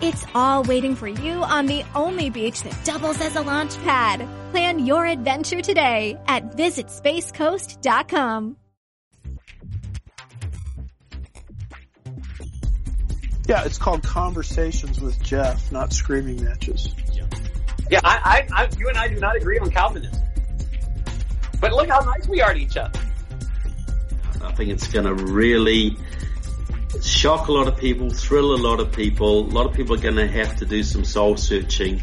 It's 0.00 0.26
all 0.34 0.62
waiting 0.64 0.94
for 0.94 1.08
you 1.08 1.42
on 1.42 1.64
the 1.64 1.82
only 1.94 2.28
beach 2.28 2.62
that 2.64 2.84
doubles 2.84 3.18
as 3.20 3.34
a 3.34 3.40
launch 3.40 3.78
pad. 3.78 4.28
Plan 4.50 4.84
your 4.84 5.06
adventure 5.06 5.62
today 5.62 6.18
at 6.28 6.54
visitspacecoast.com. 6.54 8.56
Yeah, 13.48 13.64
it's 13.64 13.78
called 13.78 14.02
Conversations 14.02 15.00
with 15.00 15.22
Jeff, 15.22 15.72
not 15.72 15.94
Screaming 15.94 16.44
Matches. 16.44 16.94
Yeah, 17.88 18.00
I, 18.04 18.46
I, 18.52 18.64
I, 18.64 18.68
you 18.76 18.88
and 18.88 18.98
I 18.98 19.08
do 19.08 19.18
not 19.18 19.36
agree 19.36 19.58
on 19.60 19.70
Calvinism. 19.70 20.20
But 21.60 21.72
look 21.72 21.88
how 21.88 22.00
nice 22.00 22.28
we 22.28 22.42
are 22.42 22.52
to 22.52 22.60
each 22.60 22.76
other. 22.76 23.00
I 24.42 24.52
think 24.52 24.70
it's 24.70 24.88
going 24.88 25.06
to 25.06 25.14
really 25.14 25.96
shock 27.02 27.48
a 27.48 27.52
lot 27.52 27.68
of 27.68 27.76
people, 27.76 28.10
thrill 28.10 28.54
a 28.54 28.56
lot 28.56 28.80
of 28.80 28.92
people. 28.92 29.40
A 29.40 29.50
lot 29.50 29.66
of 29.66 29.74
people 29.74 29.94
are 29.94 30.00
going 30.00 30.16
to 30.16 30.28
have 30.28 30.56
to 30.56 30.66
do 30.66 30.82
some 30.82 31.04
soul 31.04 31.36
searching. 31.36 32.02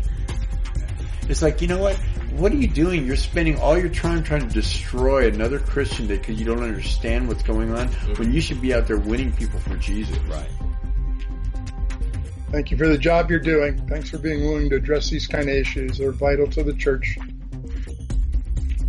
It's 1.30 1.42
like, 1.42 1.62
you 1.62 1.68
know 1.68 1.80
what? 1.80 1.96
What 2.32 2.52
are 2.52 2.56
you 2.56 2.68
doing? 2.68 3.06
You're 3.06 3.16
spending 3.16 3.60
all 3.60 3.78
your 3.78 3.90
time 3.90 4.24
trying 4.24 4.48
to 4.48 4.54
destroy 4.54 5.28
another 5.28 5.60
Christian 5.60 6.08
day 6.08 6.18
because 6.18 6.40
you 6.40 6.46
don't 6.46 6.64
understand 6.64 7.28
what's 7.28 7.44
going 7.44 7.72
on 7.72 7.88
mm-hmm. 7.90 8.14
when 8.14 8.34
you 8.34 8.42
should 8.42 8.62
be 8.62 8.74
out 8.74 8.88
there 8.88 8.98
winning 8.98 9.32
people 9.34 9.60
for 9.60 9.76
Jesus. 9.78 10.18
Right. 10.20 10.50
Thank 12.52 12.72
you 12.72 12.78
for 12.78 12.88
the 12.88 12.98
job 12.98 13.30
you're 13.30 13.40
doing. 13.40 13.88
Thanks 13.88 14.10
for 14.10 14.18
being 14.18 14.42
willing 14.42 14.70
to 14.70 14.76
address 14.76 15.10
these 15.10 15.28
kind 15.28 15.50
of 15.50 15.56
issues. 15.56 15.98
They're 15.98 16.12
vital 16.12 16.48
to 16.48 16.64
the 16.64 16.74
church. 16.74 17.18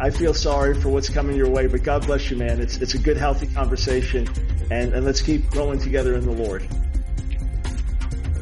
I 0.01 0.11
feel 0.11 0.35
sorry 0.35 0.79
for 0.81 0.89
what's 0.89 1.09
coming 1.09 1.37
your 1.37 1.49
way, 1.49 1.67
but 1.67 1.83
God 1.83 2.07
bless 2.07 2.31
you, 2.31 2.37
man. 2.37 2.61
It's, 2.61 2.79
it's 2.79 2.95
a 2.95 2.99
good, 2.99 3.17
healthy 3.17 3.47
conversation, 3.47 4.29
and, 4.71 4.95
and 4.95 5.05
let's 5.05 5.21
keep 5.21 5.49
growing 5.51 5.79
together 5.79 6.15
in 6.15 6.25
the 6.25 6.33
Lord. 6.33 6.67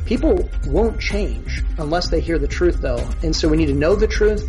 People 0.04 0.48
won't 0.66 1.00
change 1.00 1.62
unless 1.78 2.08
they 2.08 2.20
hear 2.20 2.38
the 2.38 2.48
truth, 2.48 2.80
though. 2.80 3.08
And 3.22 3.34
so 3.34 3.48
we 3.48 3.56
need 3.56 3.66
to 3.66 3.74
know 3.74 3.94
the 3.94 4.06
truth, 4.06 4.44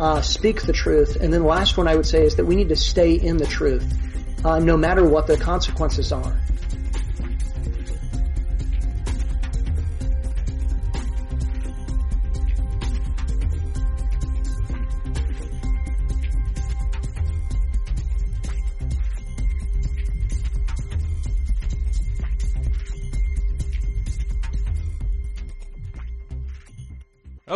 uh, 0.00 0.22
speak 0.22 0.62
the 0.62 0.72
truth, 0.72 1.16
and 1.16 1.32
then 1.32 1.42
the 1.42 1.48
last 1.48 1.76
one 1.76 1.88
I 1.88 1.96
would 1.96 2.06
say 2.06 2.24
is 2.24 2.36
that 2.36 2.44
we 2.44 2.56
need 2.56 2.68
to 2.70 2.76
stay 2.76 3.14
in 3.14 3.36
the 3.36 3.46
truth, 3.46 3.84
uh, 4.44 4.58
no 4.58 4.76
matter 4.76 5.04
what 5.04 5.26
the 5.26 5.36
consequences 5.36 6.12
are. 6.12 6.40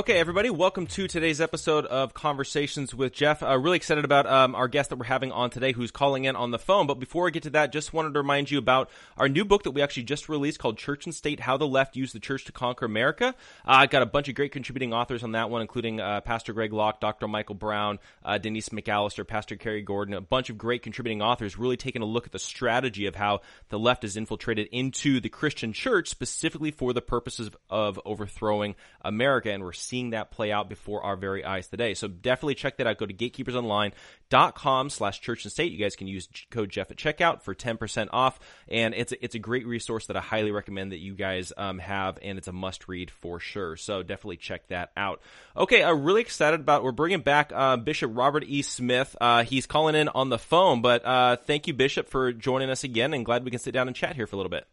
Okay, 0.01 0.19
everybody, 0.19 0.49
welcome 0.49 0.87
to 0.87 1.07
today's 1.07 1.43
episode 1.43 1.85
of 1.85 2.15
Conversations 2.15 2.95
with 2.95 3.13
Jeff. 3.13 3.43
Uh, 3.43 3.59
really 3.59 3.77
excited 3.77 4.03
about 4.03 4.25
um, 4.25 4.55
our 4.55 4.67
guest 4.67 4.89
that 4.89 4.97
we're 4.97 5.05
having 5.05 5.31
on 5.31 5.51
today 5.51 5.73
who's 5.73 5.91
calling 5.91 6.25
in 6.25 6.37
on 6.37 6.53
the 6.53 6.59
phone. 6.59 6.87
But 6.87 6.99
before 6.99 7.25
we 7.25 7.31
get 7.33 7.43
to 7.43 7.51
that, 7.51 7.71
just 7.71 7.93
wanted 7.93 8.15
to 8.15 8.21
remind 8.21 8.51
you 8.51 8.57
about 8.57 8.89
our 9.19 9.29
new 9.29 9.45
book 9.45 9.65
that 9.65 9.73
we 9.73 9.83
actually 9.83 10.05
just 10.05 10.31
released 10.31 10.59
called 10.59 10.79
Church 10.79 11.05
and 11.05 11.15
State 11.15 11.41
How 11.41 11.59
the 11.59 11.67
Left 11.69 11.97
Used 11.97 12.15
the 12.15 12.19
Church 12.19 12.47
to 12.47 12.53
Conquer 12.53 12.87
America. 12.87 13.35
Uh, 13.67 13.73
I 13.73 13.87
got 13.89 14.01
a 14.01 14.07
bunch 14.07 14.31
of 14.31 14.35
great 14.37 14.53
contributing 14.53 14.95
authors 14.95 15.23
on 15.23 15.33
that 15.33 15.51
one, 15.51 15.61
including 15.61 16.01
uh, 16.01 16.23
Pastor 16.23 16.55
Greg 16.55 16.73
Locke, 16.73 16.99
Dr. 16.99 17.29
Michael 17.29 17.57
Brown, 17.57 17.99
uh, 18.25 18.39
Denise 18.39 18.71
McAllister, 18.71 19.29
Pastor 19.29 19.57
Kerry 19.57 19.83
Gordon, 19.83 20.15
a 20.15 20.23
bunch 20.23 20.49
of 20.49 20.57
great 20.57 20.83
contributing 20.83 21.21
authors 21.21 21.59
really 21.59 21.77
taking 21.77 22.01
a 22.01 22.07
look 22.07 22.25
at 22.25 22.33
the 22.33 22.39
strategy 22.39 23.05
of 23.05 23.17
how 23.17 23.43
the 23.69 23.79
left 23.79 24.05
is 24.05 24.17
infiltrated 24.17 24.67
into 24.73 25.21
the 25.21 25.29
Christian 25.29 25.75
church 25.75 26.09
specifically 26.09 26.71
for 26.71 26.95
the 26.95 27.03
purposes 27.03 27.49
of, 27.49 27.57
of 27.69 28.01
overthrowing 28.07 28.77
America. 29.03 29.53
And 29.53 29.63
we're 29.63 29.75
seeing 29.91 30.11
that 30.11 30.31
play 30.31 30.53
out 30.53 30.69
before 30.69 31.03
our 31.03 31.17
very 31.17 31.45
eyes 31.45 31.67
today. 31.67 31.95
So 31.95 32.07
definitely 32.07 32.55
check 32.55 32.77
that 32.77 32.87
out. 32.87 32.97
Go 32.97 33.07
to 33.07 33.13
gatekeepersonline.com 33.13 34.91
slash 34.91 35.21
church 35.21 35.45
and 35.45 35.51
state. 35.51 35.73
You 35.73 35.79
guys 35.79 35.97
can 35.97 36.07
use 36.07 36.29
code 36.51 36.71
Jeff 36.71 36.93
at 36.93 36.97
checkout 36.97 37.43
for 37.43 37.57
10% 37.57 38.09
off. 38.13 38.39
And 38.69 38.95
it's 38.95 39.11
a, 39.11 39.25
it's 39.25 39.35
a 39.35 39.41
great 39.41 39.67
resource 39.67 40.07
that 40.07 40.17
I 40.17 40.21
highly 40.21 40.53
recommend 40.53 40.93
that 40.93 40.99
you 40.99 41.15
guys 41.15 41.53
um, 41.57 41.81
have. 41.81 42.21
And 42.23 42.39
it's 42.39 42.47
a 42.47 42.53
must 42.53 42.89
read 42.89 43.11
for 43.11 43.41
sure. 43.41 43.77
So 43.77 44.05
definitely 44.05 44.37
check 44.37 44.69
that 44.69 44.93
out. 44.97 45.21
Okay. 45.57 45.83
I'm 45.83 46.05
really 46.05 46.21
excited 46.21 46.61
about, 46.61 46.85
we're 46.85 46.93
bringing 46.93 47.21
back 47.21 47.51
uh, 47.53 47.77
Bishop 47.77 48.13
Robert 48.15 48.45
E. 48.47 48.63
Smith. 48.63 49.17
Uh, 49.21 49.43
he's 49.43 49.67
calling 49.67 49.97
in 49.97 50.09
on 50.09 50.29
the 50.29 50.39
phone, 50.39 50.83
but 50.83 51.05
uh, 51.05 51.35
thank 51.35 51.67
you, 51.67 51.75
Bishop, 51.75 52.09
for 52.09 52.33
joining 52.33 52.71
us 52.71 52.85
again 52.85 53.13
and 53.13 53.25
glad 53.25 53.45
we 53.45 53.51
can 53.51 53.59
sit 53.59 53.73
down 53.75 53.89
and 53.89 53.97
chat 53.97 54.15
here 54.15 54.29
for 54.29 54.37
a 54.37 54.39
little 54.39 54.51
bit. 54.51 54.69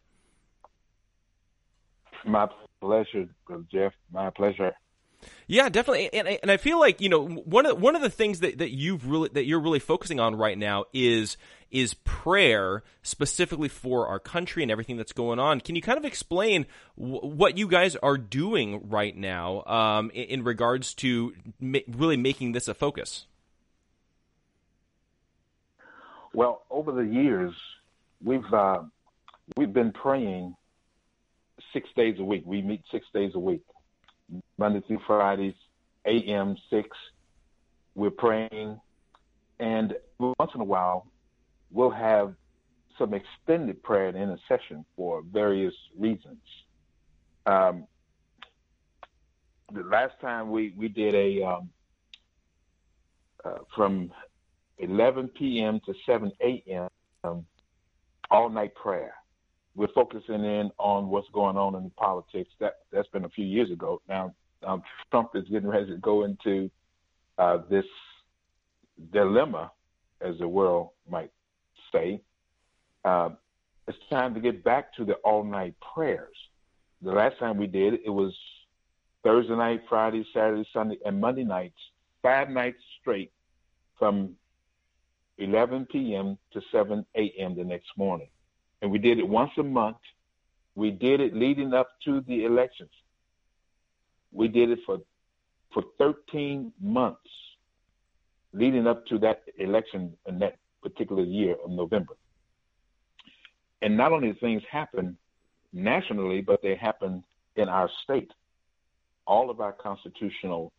My 2.23 2.47
pleasure, 2.81 3.27
Jeff. 3.71 3.93
My 4.11 4.29
pleasure. 4.29 4.73
Yeah, 5.47 5.69
definitely, 5.69 6.13
and 6.13 6.27
and 6.27 6.51
I 6.51 6.57
feel 6.57 6.79
like 6.79 6.99
you 6.99 7.09
know 7.09 7.25
one 7.25 7.65
of 7.65 7.81
one 7.81 7.95
of 7.95 8.01
the 8.01 8.09
things 8.09 8.41
that, 8.41 8.57
that 8.57 8.71
you've 8.71 9.09
really 9.09 9.29
that 9.29 9.45
you're 9.45 9.61
really 9.61 9.79
focusing 9.79 10.19
on 10.19 10.35
right 10.35 10.57
now 10.57 10.85
is 10.93 11.37
is 11.71 11.93
prayer 11.93 12.83
specifically 13.01 13.69
for 13.69 14.07
our 14.07 14.19
country 14.19 14.61
and 14.61 14.71
everything 14.71 14.97
that's 14.97 15.13
going 15.13 15.39
on. 15.39 15.59
Can 15.59 15.75
you 15.75 15.81
kind 15.81 15.97
of 15.97 16.05
explain 16.05 16.65
w- 16.97 17.19
what 17.21 17.57
you 17.57 17.67
guys 17.67 17.95
are 17.97 18.17
doing 18.17 18.89
right 18.89 19.15
now 19.15 19.63
um, 19.65 20.09
in, 20.11 20.23
in, 20.25 20.43
regards 20.43 20.93
to 20.95 21.33
ma- 21.59 21.79
really 21.87 22.15
making 22.15 22.53
this 22.53 22.69
a 22.69 22.73
focus? 22.73 23.25
Well, 26.33 26.63
over 26.69 26.91
the 26.91 27.05
years, 27.05 27.53
we've 28.23 28.53
uh, 28.53 28.83
we've 29.55 29.73
been 29.73 29.91
praying 29.91 30.55
six 31.73 31.89
days 31.95 32.19
a 32.19 32.23
week. 32.23 32.43
We 32.45 32.61
meet 32.61 32.81
six 32.91 33.05
days 33.13 33.31
a 33.33 33.39
week 33.39 33.61
Monday 34.57 34.81
through 34.87 34.99
Fridays, 35.05 35.55
a.m. 36.05 36.55
six. 36.69 36.89
We're 37.95 38.11
praying, 38.11 38.79
and 39.59 39.95
once 40.19 40.51
in 40.53 40.61
a 40.61 40.65
while, 40.65 41.07
we'll 41.71 41.89
have 41.89 42.33
some 42.97 43.13
extended 43.13 43.81
prayer 43.83 44.07
and 44.07 44.17
intercession 44.17 44.85
for 44.95 45.23
various 45.31 45.73
reasons. 45.97 46.37
Um, 47.45 47.87
the 49.73 49.83
last 49.83 50.13
time 50.21 50.49
we 50.49 50.73
we 50.77 50.87
did 50.87 51.15
a 51.15 51.43
um, 51.43 51.69
uh, 53.43 53.59
from 53.75 54.11
11 54.79 55.29
p.m. 55.29 55.79
to 55.85 55.93
7 56.05 56.31
a.m. 56.41 56.87
Um, 57.23 57.45
all 58.29 58.49
night 58.49 58.75
prayer 58.75 59.13
we're 59.77 59.87
focusing 59.93 60.43
in 60.43 60.71
on 60.79 61.07
what's 61.07 61.29
going 61.31 61.55
on 61.55 61.75
in 61.75 61.89
politics. 61.91 62.49
That 62.59 62.79
that's 62.91 63.07
been 63.09 63.25
a 63.25 63.29
few 63.29 63.45
years 63.45 63.71
ago. 63.71 64.01
Now 64.09 64.33
um, 64.65 64.81
Trump 65.11 65.29
is 65.35 65.43
getting 65.49 65.69
ready 65.69 65.85
to 65.85 65.97
go 65.97 66.25
into 66.25 66.69
uh, 67.37 67.59
this 67.69 67.85
dilemma, 69.13 69.71
as 70.19 70.37
the 70.39 70.47
world 70.47 70.89
might 71.09 71.31
say. 71.93 72.19
Uh, 73.05 73.29
it's 73.87 73.97
time 74.09 74.33
to 74.33 74.39
get 74.41 74.63
back 74.63 74.93
to 74.95 75.05
the 75.05 75.13
all-night 75.23 75.75
prayers. 75.93 76.35
The 77.03 77.11
last 77.11 77.37
time 77.37 77.57
we 77.57 77.67
did 77.67 77.93
it 78.03 78.09
was 78.09 78.35
Thursday 79.23 79.55
night, 79.55 79.83
Friday, 79.87 80.25
Saturday, 80.33 80.67
Sunday, 80.73 80.97
and 81.05 81.21
Monday 81.21 81.43
nights, 81.43 81.77
five 82.23 82.49
nights 82.49 82.79
straight, 82.99 83.31
from 83.99 84.35
11 85.37 85.87
p.m. 85.91 86.37
to 86.51 86.61
7 86.71 87.05
a.m. 87.15 87.55
the 87.55 87.63
next 87.63 87.89
morning 87.95 88.27
and 88.81 88.91
we 88.91 88.99
did 88.99 89.19
it 89.19 89.27
once 89.27 89.51
a 89.57 89.63
month. 89.63 89.97
We 90.75 90.91
did 90.91 91.21
it 91.21 91.35
leading 91.35 91.73
up 91.73 91.89
to 92.05 92.21
the 92.21 92.45
elections. 92.45 92.91
We 94.31 94.47
did 94.47 94.69
it 94.69 94.79
for 94.85 94.99
for 95.73 95.83
13 95.97 96.71
months 96.81 97.19
leading 98.53 98.87
up 98.87 99.05
to 99.07 99.19
that 99.19 99.43
election 99.57 100.13
in 100.25 100.39
that 100.39 100.57
particular 100.81 101.23
year 101.23 101.55
of 101.63 101.71
November. 101.71 102.13
And 103.81 103.97
not 103.97 104.11
only 104.11 104.33
things 104.33 104.63
happen 104.71 105.17
nationally, 105.73 106.41
but 106.41 106.61
they 106.61 106.75
happen 106.75 107.23
in 107.57 107.67
our 107.67 107.89
state. 108.03 108.31
All 109.25 109.49
of 109.49 109.59
our 109.59 109.73
constitutional 109.73 110.71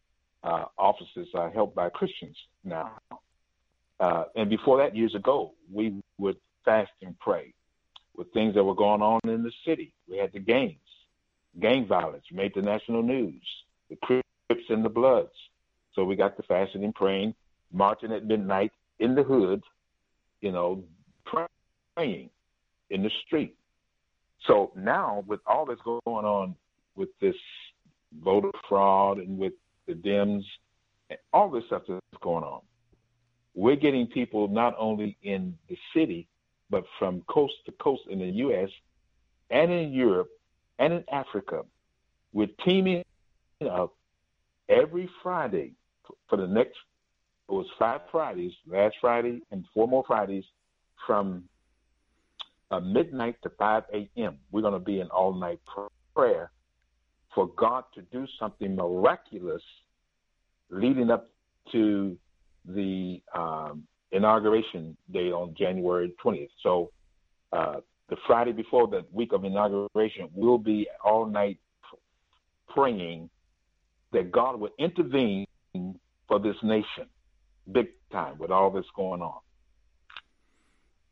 uh, 0.43 0.65
offices 0.79 1.29
are 1.35 1.51
held 1.51 1.75
by 1.75 1.91
Christians 1.91 2.37
now. 2.65 2.99
Uh, 4.01 4.25
and 4.35 4.49
before 4.49 4.79
that, 4.79 4.97
years 4.97 5.15
ago, 5.15 5.53
we 5.71 5.95
would 6.17 6.37
fast 6.65 6.91
and 7.03 7.19
pray 7.19 7.53
with 8.19 8.31
things 8.33 8.55
that 8.55 8.65
were 8.65 8.75
going 8.75 9.01
on 9.01 9.21
in 9.25 9.43
the 9.43 9.53
city. 9.67 9.95
We 10.11 10.19
had 10.19 10.33
the 10.33 10.41
gangs, 10.41 10.77
gang 11.59 11.87
violence 11.87 12.25
made 12.31 12.53
the 12.55 12.61
national 12.61 13.03
news, 13.03 13.43
the 13.89 13.97
Crips 14.03 14.69
and 14.69 14.85
the 14.85 14.91
Bloods. 14.91 15.33
So 15.95 16.05
we 16.05 16.17
got 16.17 16.37
the 16.37 16.43
fasting 16.43 16.85
and 16.85 16.95
praying, 16.95 17.35
marching 17.73 18.13
at 18.13 18.27
midnight 18.27 18.73
in 18.99 19.15
the 19.15 19.23
hood 19.23 19.63
you 20.41 20.53
know, 20.53 20.85
praying 21.97 22.31
in 22.91 23.03
the 23.03 23.11
street. 23.27 23.57
So 24.47 24.73
now, 24.77 25.25
with 25.27 25.41
all 25.47 25.67
that's 25.67 25.81
going 25.83 26.01
on 26.07 26.55
with 26.95 27.09
this 27.21 27.35
voter 28.23 28.51
fraud 28.69 29.19
and 29.19 29.39
with 29.39 29.53
the 29.87 29.95
Dems, 29.95 30.45
and 31.11 31.19
all 31.33 31.51
this 31.51 31.65
stuff 31.67 31.83
that's 31.89 32.01
going 32.23 32.45
on, 32.45 32.61
we're 33.55 33.77
getting 33.77 34.07
people 34.07 34.49
not 34.49 34.75
only 34.79 35.17
in 35.23 35.57
the 35.69 35.77
city, 35.95 36.29
but 36.71 36.85
from 36.99 37.23
coast 37.29 37.55
to 37.67 37.73
coast 37.73 38.03
in 38.09 38.19
the 38.19 38.27
U.S. 38.27 38.71
and 39.51 39.71
in 39.71 39.93
Europe 39.93 40.31
and 40.79 40.93
in 40.93 41.05
Africa. 41.11 41.63
We're 42.33 42.49
teaming 42.65 43.05
up 43.61 43.95
every 44.69 45.09
Friday 45.23 45.73
for 46.29 46.37
the 46.37 46.47
next, 46.47 46.77
it 47.49 47.53
was 47.53 47.67
five 47.79 48.03
Fridays, 48.11 48.53
last 48.67 48.97
Friday 49.01 49.43
and 49.51 49.65
four 49.75 49.89
more 49.89 50.05
Fridays 50.07 50.45
from 51.07 51.45
uh, 52.71 52.81
midnight 52.81 53.37
to 53.43 53.51
5 53.51 53.85
a.m. 53.95 54.39
We're 54.51 54.63
going 54.63 54.75
to 54.75 54.79
be 54.79 55.01
in 55.01 55.09
all 55.09 55.33
night 55.33 55.61
prayer 56.15 56.51
for 57.35 57.49
God 57.49 57.85
to 57.95 58.03
do 58.03 58.27
something 58.39 58.77
miraculous 58.77 59.63
leading 60.71 61.11
up 61.11 61.31
to 61.73 62.17
the 62.67 63.23
um, 63.35 63.85
inauguration 64.13 64.97
day 65.13 65.31
on 65.31 65.55
January 65.57 66.13
20th. 66.25 66.49
So 66.63 66.91
uh, 67.53 67.77
the 68.09 68.17
Friday 68.27 68.53
before 68.53 68.87
the 68.87 69.05
week 69.13 69.33
of 69.33 69.45
inauguration, 69.45 70.29
we'll 70.33 70.59
be 70.59 70.89
all 71.05 71.27
night 71.27 71.59
praying 72.69 73.29
that 74.13 74.33
God 74.33 74.61
would 74.61 74.73
intervene 74.79 75.47
for 76.27 76.39
this 76.39 76.57
nation, 76.63 77.07
big 77.73 77.89
time, 78.11 78.39
with 78.39 78.51
all 78.51 78.71
that's 78.71 78.87
going 78.97 79.21
on. 79.21 79.41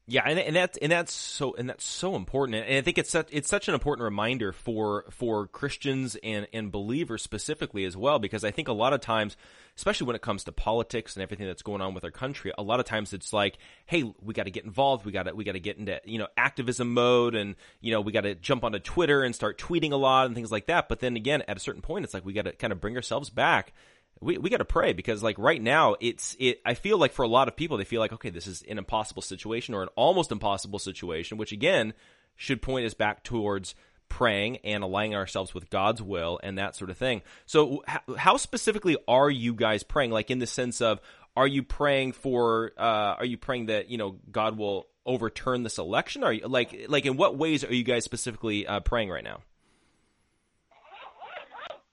Yeah, 0.09 0.23
and, 0.25 0.39
and 0.39 0.55
that's 0.55 0.79
and 0.79 0.93
that's 0.93 1.13
so 1.13 1.57
and 1.57 1.69
that's 1.69 1.85
so 1.85 2.15
important, 2.15 2.55
and 2.65 2.77
I 2.77 2.81
think 2.81 2.97
it's 2.97 3.11
such 3.11 3.27
it's 3.33 3.49
such 3.49 3.67
an 3.67 3.75
important 3.75 4.05
reminder 4.05 4.53
for 4.53 5.05
for 5.11 5.49
Christians 5.49 6.17
and 6.23 6.47
and 6.53 6.71
believers 6.71 7.25
specifically 7.25 7.85
as 7.85 7.97
well, 7.97 8.21
because 8.21 8.45
I 8.45 8.53
think 8.53 8.69
a 8.69 8.73
lot 8.73 8.93
of 8.93 9.01
times, 9.01 9.37
especially 9.77 10.07
when 10.07 10.15
it 10.15 10.23
comes 10.23 10.45
to 10.45 10.53
politics 10.53 11.17
and 11.17 11.25
everything 11.25 11.49
that's 11.49 11.63
going 11.63 11.81
on 11.81 11.93
with 11.93 12.05
our 12.05 12.13
country, 12.13 12.53
a 12.57 12.63
lot 12.63 12.79
of 12.79 12.87
times 12.87 13.13
it's 13.13 13.33
like, 13.33 13.59
hey, 13.87 14.05
we 14.23 14.33
got 14.33 14.45
to 14.45 14.53
get 14.53 14.65
involved, 14.65 15.05
we 15.05 15.11
got 15.11 15.25
to 15.25 15.35
we 15.35 15.43
got 15.43 15.53
to 15.53 15.61
get 15.61 15.77
into 15.77 16.01
you 16.05 16.21
know 16.21 16.29
activism 16.37 16.95
mode, 16.95 17.35
and 17.35 17.57
you 17.81 17.91
know 17.91 18.01
we 18.01 18.13
got 18.13 18.21
to 18.21 18.37
jump 18.37 18.63
onto 18.63 18.79
Twitter 18.79 19.25
and 19.25 19.35
start 19.35 19.59
tweeting 19.59 19.91
a 19.91 19.97
lot 19.97 20.27
and 20.27 20.37
things 20.37 20.53
like 20.53 20.67
that. 20.67 20.89
But 20.89 21.01
then 21.01 21.17
again, 21.17 21.43
at 21.49 21.57
a 21.57 21.61
certain 21.61 21.83
point, 21.83 22.05
it's 22.05 22.15
like 22.15 22.25
we 22.25 22.33
got 22.33 22.45
to 22.45 22.53
kind 22.53 22.73
of 22.73 22.81
bring 22.81 22.95
ourselves 22.95 23.29
back 23.29 23.73
we 24.21 24.39
we 24.39 24.51
got 24.51 24.59
to 24.59 24.65
pray 24.65 24.93
because 24.93 25.23
like 25.23 25.39
right 25.39 25.61
now 25.61 25.97
it's 26.01 26.37
it 26.39 26.61
I 26.65 26.75
feel 26.75 26.99
like 26.99 27.13
for 27.13 27.23
a 27.23 27.29
lot 27.29 27.49
of 27.49 27.57
people 27.57 27.77
they 27.77 27.85
feel 27.85 28.01
like 28.01 28.13
okay 28.15 28.31
this 28.31 28.47
is 28.47 28.63
an 28.69 28.79
impossible 28.79 29.23
situation 29.23 29.75
or 29.75 29.83
an 29.83 29.89
almost 29.97 30.33
impossible 30.33 30.79
situation 30.79 31.39
which 31.39 31.53
again 31.53 31.93
should 32.37 32.63
point 32.63 32.87
us 32.87 32.95
back 32.95 33.23
towards 33.23 33.75
praying 34.09 34.59
and 34.59 34.85
aligning 34.85 35.17
ourselves 35.17 35.53
with 35.53 35.69
God's 35.69 36.01
will 36.01 36.39
and 36.43 36.59
that 36.59 36.77
sort 36.77 36.91
of 36.91 36.97
thing. 36.97 37.23
So 37.45 37.83
how 38.17 38.37
specifically 38.37 38.97
are 39.09 39.31
you 39.31 39.53
guys 39.53 39.83
praying 39.83 40.11
like 40.11 40.31
in 40.31 40.39
the 40.39 40.47
sense 40.47 40.81
of 40.81 41.01
are 41.37 41.47
you 41.47 41.63
praying 41.63 42.13
for 42.13 42.73
uh 42.79 43.17
are 43.19 43.25
you 43.25 43.37
praying 43.37 43.67
that 43.67 43.91
you 43.91 43.99
know 43.99 44.17
God 44.31 44.57
will 44.57 44.87
overturn 45.05 45.63
this 45.63 45.79
election 45.79 46.25
are 46.25 46.33
you 46.33 46.49
like 46.49 46.87
like 46.89 47.07
in 47.07 47.17
what 47.17 47.37
ways 47.37 47.65
are 47.65 47.75
you 47.75 47.85
guys 47.85 48.05
specifically 48.05 48.67
uh, 48.67 48.81
praying 48.81 49.11
right 49.11 49.25
now? 49.25 49.41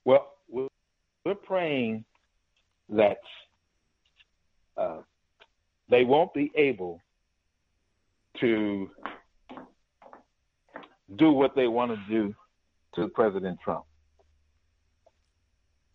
Well, 0.04 0.30
we're 1.24 1.34
praying 1.34 2.04
that 2.90 3.18
uh, 4.76 4.98
they 5.90 6.04
won't 6.04 6.32
be 6.34 6.50
able 6.56 7.00
to 8.40 8.90
do 11.16 11.32
what 11.32 11.54
they 11.54 11.66
want 11.66 11.92
to 11.92 11.98
do 12.08 12.34
to 12.94 13.08
President 13.08 13.58
Trump. 13.62 13.84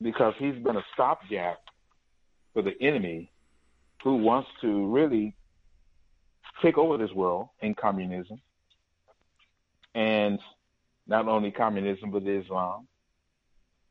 Because 0.02 0.34
he's 0.38 0.56
been 0.56 0.78
a 0.78 0.86
stopgap 0.94 1.58
for 2.54 2.62
the 2.62 2.74
enemy 2.82 3.32
who 4.04 4.16
wants 4.16 4.50
to 4.62 4.88
really 4.88 5.36
take 6.62 6.78
over 6.78 6.98
this 6.98 7.12
world 7.12 7.50
in 7.62 7.76
communism. 7.76 8.40
And 9.96 10.40
not 11.08 11.28
only 11.28 11.52
communism 11.52 12.12
but 12.12 12.24
Islam. 12.26 12.88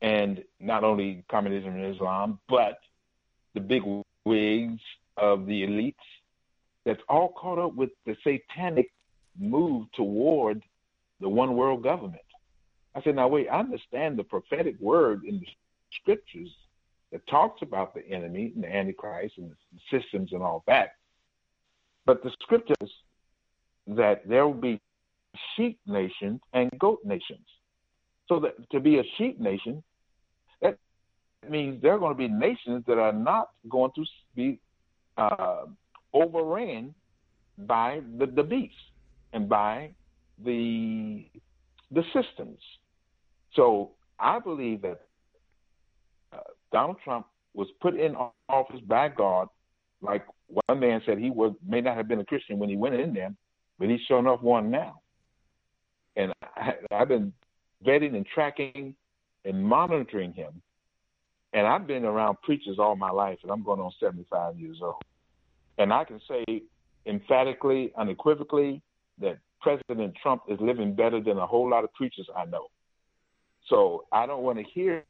And 0.01 0.43
not 0.59 0.83
only 0.83 1.23
communism 1.29 1.75
and 1.75 1.93
Islam 1.93 2.39
but 2.47 2.79
the 3.53 3.59
big 3.59 3.83
wigs 4.25 4.81
of 5.17 5.45
the 5.45 5.63
elites 5.63 5.95
that's 6.85 7.01
all 7.09 7.33
caught 7.37 7.59
up 7.59 7.75
with 7.75 7.89
the 8.05 8.15
satanic 8.23 8.89
move 9.39 9.87
toward 9.95 10.61
the 11.19 11.29
one 11.29 11.55
world 11.55 11.83
government. 11.83 12.21
I 12.95 13.01
said, 13.01 13.15
now 13.15 13.27
wait, 13.27 13.47
I 13.49 13.59
understand 13.59 14.17
the 14.17 14.23
prophetic 14.23 14.79
word 14.79 15.23
in 15.23 15.39
the 15.39 15.47
scriptures 16.01 16.49
that 17.11 17.25
talks 17.27 17.61
about 17.61 17.93
the 17.93 18.07
enemy 18.09 18.51
and 18.55 18.63
the 18.63 18.73
Antichrist 18.73 19.35
and 19.37 19.51
the 19.51 19.99
systems 19.99 20.31
and 20.33 20.41
all 20.41 20.63
that. 20.67 20.93
But 22.05 22.23
the 22.23 22.31
scriptures 22.41 22.91
that 23.87 24.27
there 24.27 24.45
will 24.47 24.53
be 24.53 24.79
sheep 25.55 25.79
nations 25.85 26.41
and 26.53 26.69
goat 26.79 26.99
nations. 27.03 27.45
So 28.27 28.39
that 28.39 28.69
to 28.71 28.79
be 28.79 28.99
a 28.99 29.03
sheep 29.17 29.39
nation, 29.39 29.83
means 31.47 31.81
there 31.81 31.93
are 31.93 31.99
going 31.99 32.13
to 32.13 32.17
be 32.17 32.27
nations 32.27 32.83
that 32.87 32.97
are 32.97 33.13
not 33.13 33.49
going 33.69 33.91
to 33.95 34.05
be 34.35 34.59
uh, 35.17 35.65
overran 36.13 36.93
by 37.59 38.01
the, 38.17 38.25
the 38.25 38.43
beast 38.43 38.73
and 39.33 39.47
by 39.47 39.91
the 40.43 41.25
the 41.91 42.03
systems. 42.13 42.59
So 43.55 43.91
I 44.19 44.39
believe 44.39 44.81
that 44.83 45.01
uh, 46.33 46.37
Donald 46.71 46.97
Trump 47.03 47.25
was 47.53 47.67
put 47.81 47.99
in 47.99 48.15
office 48.47 48.81
by 48.87 49.09
God, 49.09 49.47
like 50.01 50.25
one 50.67 50.79
man 50.79 51.01
said 51.05 51.17
he 51.17 51.29
was 51.29 51.53
may 51.67 51.81
not 51.81 51.97
have 51.97 52.07
been 52.07 52.19
a 52.19 52.25
Christian 52.25 52.59
when 52.59 52.69
he 52.69 52.77
went 52.77 52.95
in 52.95 53.13
there, 53.13 53.33
but 53.77 53.89
he's 53.89 54.01
sure 54.07 54.19
enough 54.19 54.41
one 54.41 54.69
now. 54.69 55.01
And 56.15 56.31
I, 56.55 56.73
I've 56.91 57.07
been 57.07 57.33
vetting 57.85 58.15
and 58.15 58.25
tracking 58.25 58.95
and 59.45 59.63
monitoring 59.63 60.33
him 60.33 60.61
and 61.53 61.65
I've 61.65 61.87
been 61.87 62.05
around 62.05 62.37
preachers 62.43 62.77
all 62.79 62.95
my 62.95 63.11
life, 63.11 63.39
and 63.43 63.51
I'm 63.51 63.63
going 63.63 63.79
on 63.79 63.91
75 63.99 64.59
years 64.59 64.77
old. 64.81 65.01
And 65.77 65.93
I 65.93 66.03
can 66.03 66.19
say 66.27 66.63
emphatically, 67.05 67.91
unequivocally, 67.97 68.81
that 69.19 69.39
President 69.61 70.15
Trump 70.21 70.43
is 70.47 70.59
living 70.59 70.93
better 70.93 71.19
than 71.21 71.37
a 71.37 71.45
whole 71.45 71.69
lot 71.69 71.83
of 71.83 71.93
preachers 71.93 72.27
I 72.35 72.45
know. 72.45 72.67
So 73.67 74.05
I 74.11 74.25
don't 74.25 74.43
want 74.43 74.57
to 74.57 74.63
hear 74.63 75.03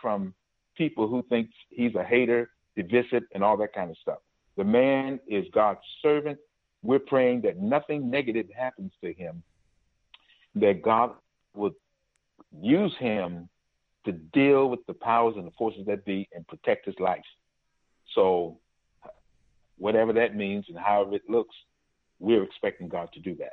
from 0.00 0.34
people 0.76 1.08
who 1.08 1.24
think 1.28 1.50
he's 1.70 1.94
a 1.94 2.04
hater, 2.04 2.50
divisive, 2.76 3.24
and 3.34 3.42
all 3.42 3.56
that 3.56 3.72
kind 3.72 3.90
of 3.90 3.96
stuff. 3.98 4.18
The 4.56 4.64
man 4.64 5.20
is 5.26 5.46
God's 5.52 5.80
servant. 6.02 6.38
We're 6.82 7.00
praying 7.00 7.42
that 7.42 7.58
nothing 7.58 8.10
negative 8.10 8.46
happens 8.56 8.92
to 9.02 9.12
him, 9.12 9.42
that 10.54 10.82
God 10.82 11.12
would 11.54 11.74
use 12.60 12.94
him 12.98 13.48
to 14.08 14.12
deal 14.12 14.70
with 14.70 14.86
the 14.86 14.94
powers 14.94 15.34
and 15.36 15.46
the 15.46 15.50
forces 15.52 15.84
that 15.86 16.04
be 16.04 16.28
and 16.32 16.46
protect 16.46 16.86
his 16.86 16.94
life. 16.98 17.24
So, 18.14 18.58
whatever 19.76 20.14
that 20.14 20.34
means 20.34 20.64
and 20.68 20.78
however 20.78 21.14
it 21.14 21.28
looks, 21.28 21.54
we're 22.18 22.42
expecting 22.42 22.88
God 22.88 23.10
to 23.12 23.20
do 23.20 23.36
that. 23.36 23.52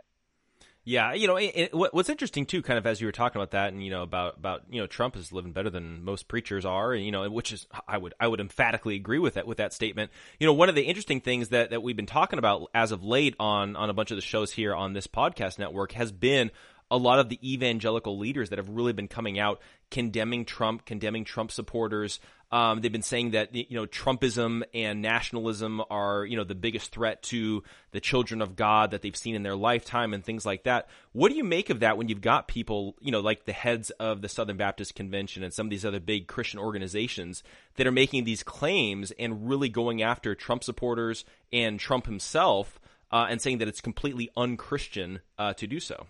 Yeah, 0.87 1.13
you 1.13 1.25
know, 1.25 1.35
it, 1.35 1.51
it, 1.55 1.73
what's 1.73 2.09
interesting 2.09 2.45
too, 2.45 2.61
kind 2.61 2.77
of 2.77 2.85
as 2.85 3.01
you 3.01 3.07
were 3.07 3.11
talking 3.11 3.41
about 3.41 3.51
that, 3.51 3.73
and 3.73 3.83
you 3.83 3.89
know 3.89 4.03
about 4.03 4.37
about 4.37 4.65
you 4.69 4.79
know 4.79 4.85
Trump 4.85 5.15
is 5.15 5.31
living 5.31 5.51
better 5.51 5.71
than 5.71 6.03
most 6.03 6.27
preachers 6.27 6.63
are, 6.63 6.93
and 6.93 7.03
you 7.03 7.11
know, 7.11 7.27
which 7.27 7.51
is 7.51 7.65
I 7.87 7.97
would 7.97 8.13
I 8.19 8.27
would 8.27 8.39
emphatically 8.39 8.95
agree 8.95 9.17
with 9.17 9.33
that 9.33 9.47
with 9.47 9.57
that 9.57 9.73
statement. 9.73 10.11
You 10.39 10.45
know, 10.45 10.53
one 10.53 10.69
of 10.69 10.75
the 10.75 10.83
interesting 10.83 11.21
things 11.21 11.49
that 11.49 11.71
that 11.71 11.81
we've 11.81 11.95
been 11.95 12.05
talking 12.05 12.37
about 12.37 12.69
as 12.75 12.91
of 12.91 13.03
late 13.03 13.35
on 13.39 13.75
on 13.75 13.89
a 13.89 13.95
bunch 13.95 14.11
of 14.11 14.17
the 14.17 14.21
shows 14.21 14.51
here 14.51 14.75
on 14.75 14.93
this 14.93 15.07
podcast 15.07 15.57
network 15.57 15.93
has 15.93 16.11
been 16.11 16.51
a 16.91 16.97
lot 16.97 17.19
of 17.19 17.29
the 17.29 17.39
evangelical 17.53 18.17
leaders 18.17 18.49
that 18.49 18.59
have 18.59 18.69
really 18.69 18.93
been 18.93 19.07
coming 19.07 19.39
out 19.39 19.61
condemning 19.91 20.45
Trump, 20.45 20.85
condemning 20.85 21.23
Trump 21.23 21.51
supporters. 21.51 22.19
Um, 22.51 22.81
they've 22.81 22.91
been 22.91 23.01
saying 23.01 23.31
that 23.31 23.55
you 23.55 23.65
know 23.71 23.85
Trumpism 23.85 24.63
and 24.73 25.01
nationalism 25.01 25.81
are 25.89 26.25
you 26.25 26.37
know 26.37 26.43
the 26.43 26.55
biggest 26.55 26.91
threat 26.91 27.23
to 27.23 27.63
the 27.91 27.99
children 27.99 28.41
of 28.41 28.55
God 28.55 28.91
that 28.91 29.01
they've 29.01 29.15
seen 29.15 29.35
in 29.35 29.43
their 29.43 29.55
lifetime 29.55 30.13
and 30.13 30.23
things 30.23 30.45
like 30.45 30.63
that. 30.63 30.87
What 31.11 31.29
do 31.29 31.35
you 31.35 31.43
make 31.43 31.69
of 31.69 31.79
that 31.79 31.97
when 31.97 32.07
you've 32.07 32.21
got 32.21 32.47
people 32.47 32.95
you 33.01 33.11
know 33.11 33.19
like 33.19 33.45
the 33.45 33.51
heads 33.51 33.89
of 33.91 34.21
the 34.21 34.29
Southern 34.29 34.57
Baptist 34.57 34.95
Convention 34.95 35.43
and 35.43 35.53
some 35.53 35.65
of 35.65 35.71
these 35.71 35.85
other 35.85 35.99
big 35.99 36.27
Christian 36.27 36.59
organizations 36.59 37.43
that 37.75 37.87
are 37.87 37.91
making 37.91 38.23
these 38.25 38.43
claims 38.43 39.11
and 39.17 39.49
really 39.49 39.69
going 39.69 40.01
after 40.01 40.35
Trump 40.35 40.63
supporters 40.63 41.25
and 41.51 41.79
Trump 41.79 42.05
himself 42.05 42.79
uh, 43.11 43.27
and 43.29 43.41
saying 43.41 43.57
that 43.57 43.67
it's 43.67 43.81
completely 43.81 44.29
unchristian 44.37 45.19
uh, 45.37 45.53
to 45.53 45.67
do 45.67 45.79
so? 45.79 46.05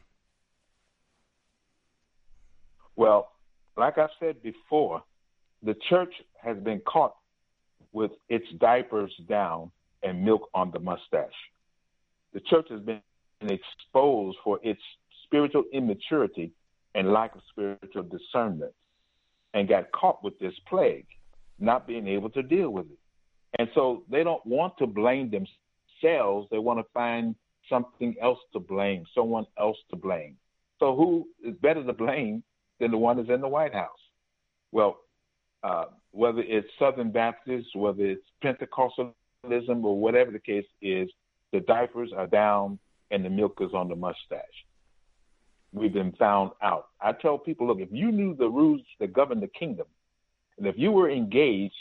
Well, 2.95 3.31
like 3.77 3.97
I 3.97 4.07
said 4.19 4.41
before, 4.41 5.03
the 5.63 5.75
church 5.89 6.13
has 6.41 6.57
been 6.57 6.81
caught 6.87 7.15
with 7.91 8.11
its 8.29 8.45
diapers 8.59 9.13
down 9.27 9.71
and 10.03 10.23
milk 10.23 10.49
on 10.53 10.71
the 10.71 10.79
mustache. 10.79 11.29
the 12.33 12.41
church 12.41 12.67
has 12.69 12.81
been 12.81 13.01
exposed 13.41 14.37
for 14.43 14.59
its 14.61 14.81
spiritual 15.23 15.63
immaturity 15.71 16.51
and 16.93 17.11
lack 17.11 17.33
of 17.33 17.41
spiritual 17.49 18.03
discernment 18.03 18.73
and 19.53 19.69
got 19.69 19.91
caught 19.93 20.23
with 20.23 20.37
this 20.39 20.53
plague, 20.67 21.07
not 21.59 21.87
being 21.87 22.07
able 22.07 22.29
to 22.29 22.43
deal 22.43 22.69
with 22.69 22.85
it. 22.87 22.99
And 23.57 23.69
so 23.73 24.03
they 24.09 24.23
don't 24.23 24.45
want 24.45 24.77
to 24.79 24.87
blame 24.87 25.31
themselves. 25.31 26.47
They 26.51 26.57
want 26.57 26.79
to 26.79 26.85
find 26.93 27.35
something 27.69 28.15
else 28.21 28.39
to 28.51 28.59
blame, 28.59 29.05
someone 29.15 29.45
else 29.57 29.77
to 29.91 29.95
blame. 29.95 30.35
So 30.79 30.95
who 30.95 31.25
is 31.43 31.55
better 31.61 31.83
to 31.83 31.93
blame 31.93 32.43
than 32.79 32.91
the 32.91 32.97
one 32.97 33.17
that's 33.17 33.29
in 33.29 33.41
the 33.41 33.47
White 33.47 33.73
House? 33.73 33.89
Well, 34.71 34.97
uh, 35.63 35.85
whether 36.11 36.41
it's 36.41 36.67
Southern 36.79 37.11
Baptists, 37.11 37.75
whether 37.75 38.05
it's 38.05 38.25
Pentecostalism, 38.43 39.13
or 39.83 39.99
whatever 39.99 40.31
the 40.31 40.39
case 40.39 40.65
is, 40.81 41.09
the 41.51 41.59
diapers 41.61 42.11
are 42.15 42.27
down 42.27 42.79
and 43.11 43.23
the 43.23 43.29
milk 43.29 43.57
is 43.61 43.73
on 43.73 43.87
the 43.87 43.95
mustache. 43.95 44.65
We've 45.71 45.93
been 45.93 46.13
found 46.13 46.51
out. 46.61 46.87
I 47.01 47.11
tell 47.11 47.37
people, 47.37 47.67
look, 47.67 47.79
if 47.79 47.89
you 47.91 48.11
knew 48.11 48.35
the 48.35 48.49
rules 48.49 48.81
that 48.99 49.13
govern 49.13 49.39
the 49.39 49.47
kingdom, 49.47 49.87
and 50.57 50.67
if 50.67 50.75
you 50.77 50.91
were 50.91 51.09
engaged 51.09 51.73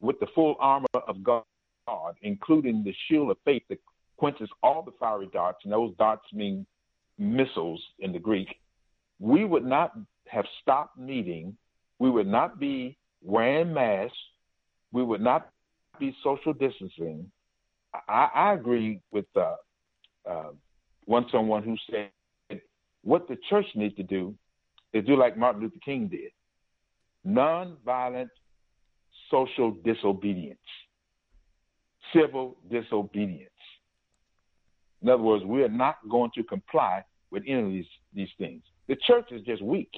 with 0.00 0.18
the 0.20 0.26
full 0.34 0.56
armor 0.58 0.86
of 1.06 1.22
God, 1.22 1.44
including 2.22 2.82
the 2.84 2.94
shield 3.06 3.30
of 3.30 3.36
faith 3.44 3.62
that 3.68 3.78
quenches 4.16 4.48
all 4.62 4.82
the 4.82 4.92
fiery 4.98 5.28
darts, 5.32 5.60
and 5.64 5.72
those 5.72 5.94
darts 5.98 6.24
mean 6.32 6.66
missiles 7.16 7.82
in 8.00 8.12
the 8.12 8.18
Greek, 8.18 8.48
we 9.20 9.44
would 9.44 9.64
not 9.64 9.92
have 10.30 10.44
stopped 10.62 10.98
meeting. 10.98 11.56
We 11.98 12.10
would 12.10 12.26
not 12.26 12.58
be 12.58 12.96
wearing 13.22 13.72
masks. 13.72 14.16
We 14.92 15.02
would 15.02 15.20
not 15.20 15.50
be 15.98 16.16
social 16.22 16.52
distancing. 16.52 17.30
I, 18.08 18.28
I 18.34 18.52
agree 18.54 19.00
with 19.10 19.26
uh, 19.36 19.56
uh, 20.28 20.50
one 21.04 21.26
someone 21.32 21.62
who 21.62 21.76
said 21.90 22.10
what 23.02 23.28
the 23.28 23.38
church 23.48 23.66
needs 23.74 23.96
to 23.96 24.02
do 24.02 24.34
is 24.92 25.04
do 25.04 25.16
like 25.16 25.36
Martin 25.36 25.62
Luther 25.62 25.78
King 25.84 26.08
did 26.08 26.30
nonviolent 27.26 28.30
social 29.30 29.72
disobedience, 29.84 30.58
civil 32.14 32.56
disobedience. 32.70 33.50
In 35.02 35.08
other 35.08 35.22
words, 35.22 35.44
we 35.44 35.62
are 35.62 35.68
not 35.68 35.96
going 36.08 36.30
to 36.34 36.42
comply 36.42 37.04
with 37.30 37.42
any 37.46 37.60
of 37.60 37.68
these, 37.70 37.86
these 38.14 38.30
things. 38.38 38.62
The 38.88 38.96
church 39.06 39.30
is 39.30 39.42
just 39.42 39.62
weak, 39.62 39.90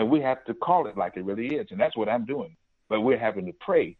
and 0.00 0.08
we 0.08 0.18
have 0.22 0.42
to 0.46 0.54
call 0.54 0.86
it 0.86 0.96
like 0.96 1.18
it 1.18 1.24
really 1.26 1.48
is, 1.48 1.66
and 1.70 1.78
that's 1.78 1.94
what 1.94 2.08
I'm 2.08 2.24
doing. 2.24 2.56
But 2.88 3.02
we're 3.02 3.18
having 3.18 3.44
to 3.44 3.52
pray 3.60 3.98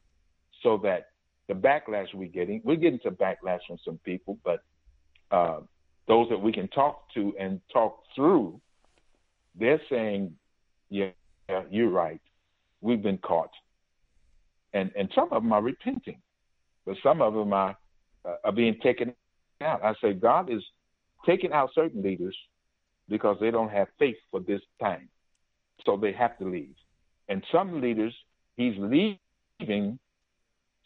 so 0.62 0.78
that 0.78 1.08
the 1.46 1.52
backlash 1.52 2.06
we're 2.14 2.28
getting, 2.28 2.62
we're 2.64 2.76
getting 2.76 3.00
some 3.02 3.16
backlash 3.16 3.58
from 3.68 3.76
some 3.84 3.98
people, 4.02 4.38
but 4.42 4.60
uh, 5.30 5.60
those 6.08 6.30
that 6.30 6.38
we 6.40 6.52
can 6.52 6.68
talk 6.68 7.12
to 7.12 7.34
and 7.38 7.60
talk 7.70 8.02
through, 8.16 8.58
they're 9.54 9.80
saying, 9.90 10.34
yeah, 10.88 11.10
yeah, 11.50 11.64
you're 11.70 11.90
right. 11.90 12.22
We've 12.80 13.02
been 13.02 13.18
caught. 13.18 13.50
And, 14.72 14.90
and 14.96 15.10
some 15.14 15.28
of 15.32 15.42
them 15.42 15.52
are 15.52 15.62
repenting, 15.62 16.22
but 16.86 16.96
some 17.02 17.20
of 17.20 17.34
them 17.34 17.52
are, 17.52 17.76
uh, 18.24 18.36
are 18.44 18.52
being 18.52 18.78
taken 18.82 19.12
out. 19.60 19.84
I 19.84 19.92
say 20.00 20.14
God 20.14 20.50
is 20.50 20.62
taking 21.26 21.52
out 21.52 21.70
certain 21.74 22.02
leaders 22.02 22.36
because 23.06 23.36
they 23.38 23.50
don't 23.50 23.70
have 23.70 23.88
faith 23.98 24.16
for 24.30 24.40
this 24.40 24.62
time. 24.80 25.10
So 25.84 25.96
they 25.96 26.12
have 26.12 26.38
to 26.38 26.44
leave. 26.44 26.74
And 27.28 27.44
some 27.52 27.80
leaders, 27.80 28.14
he's 28.56 28.74
leaving 28.78 29.98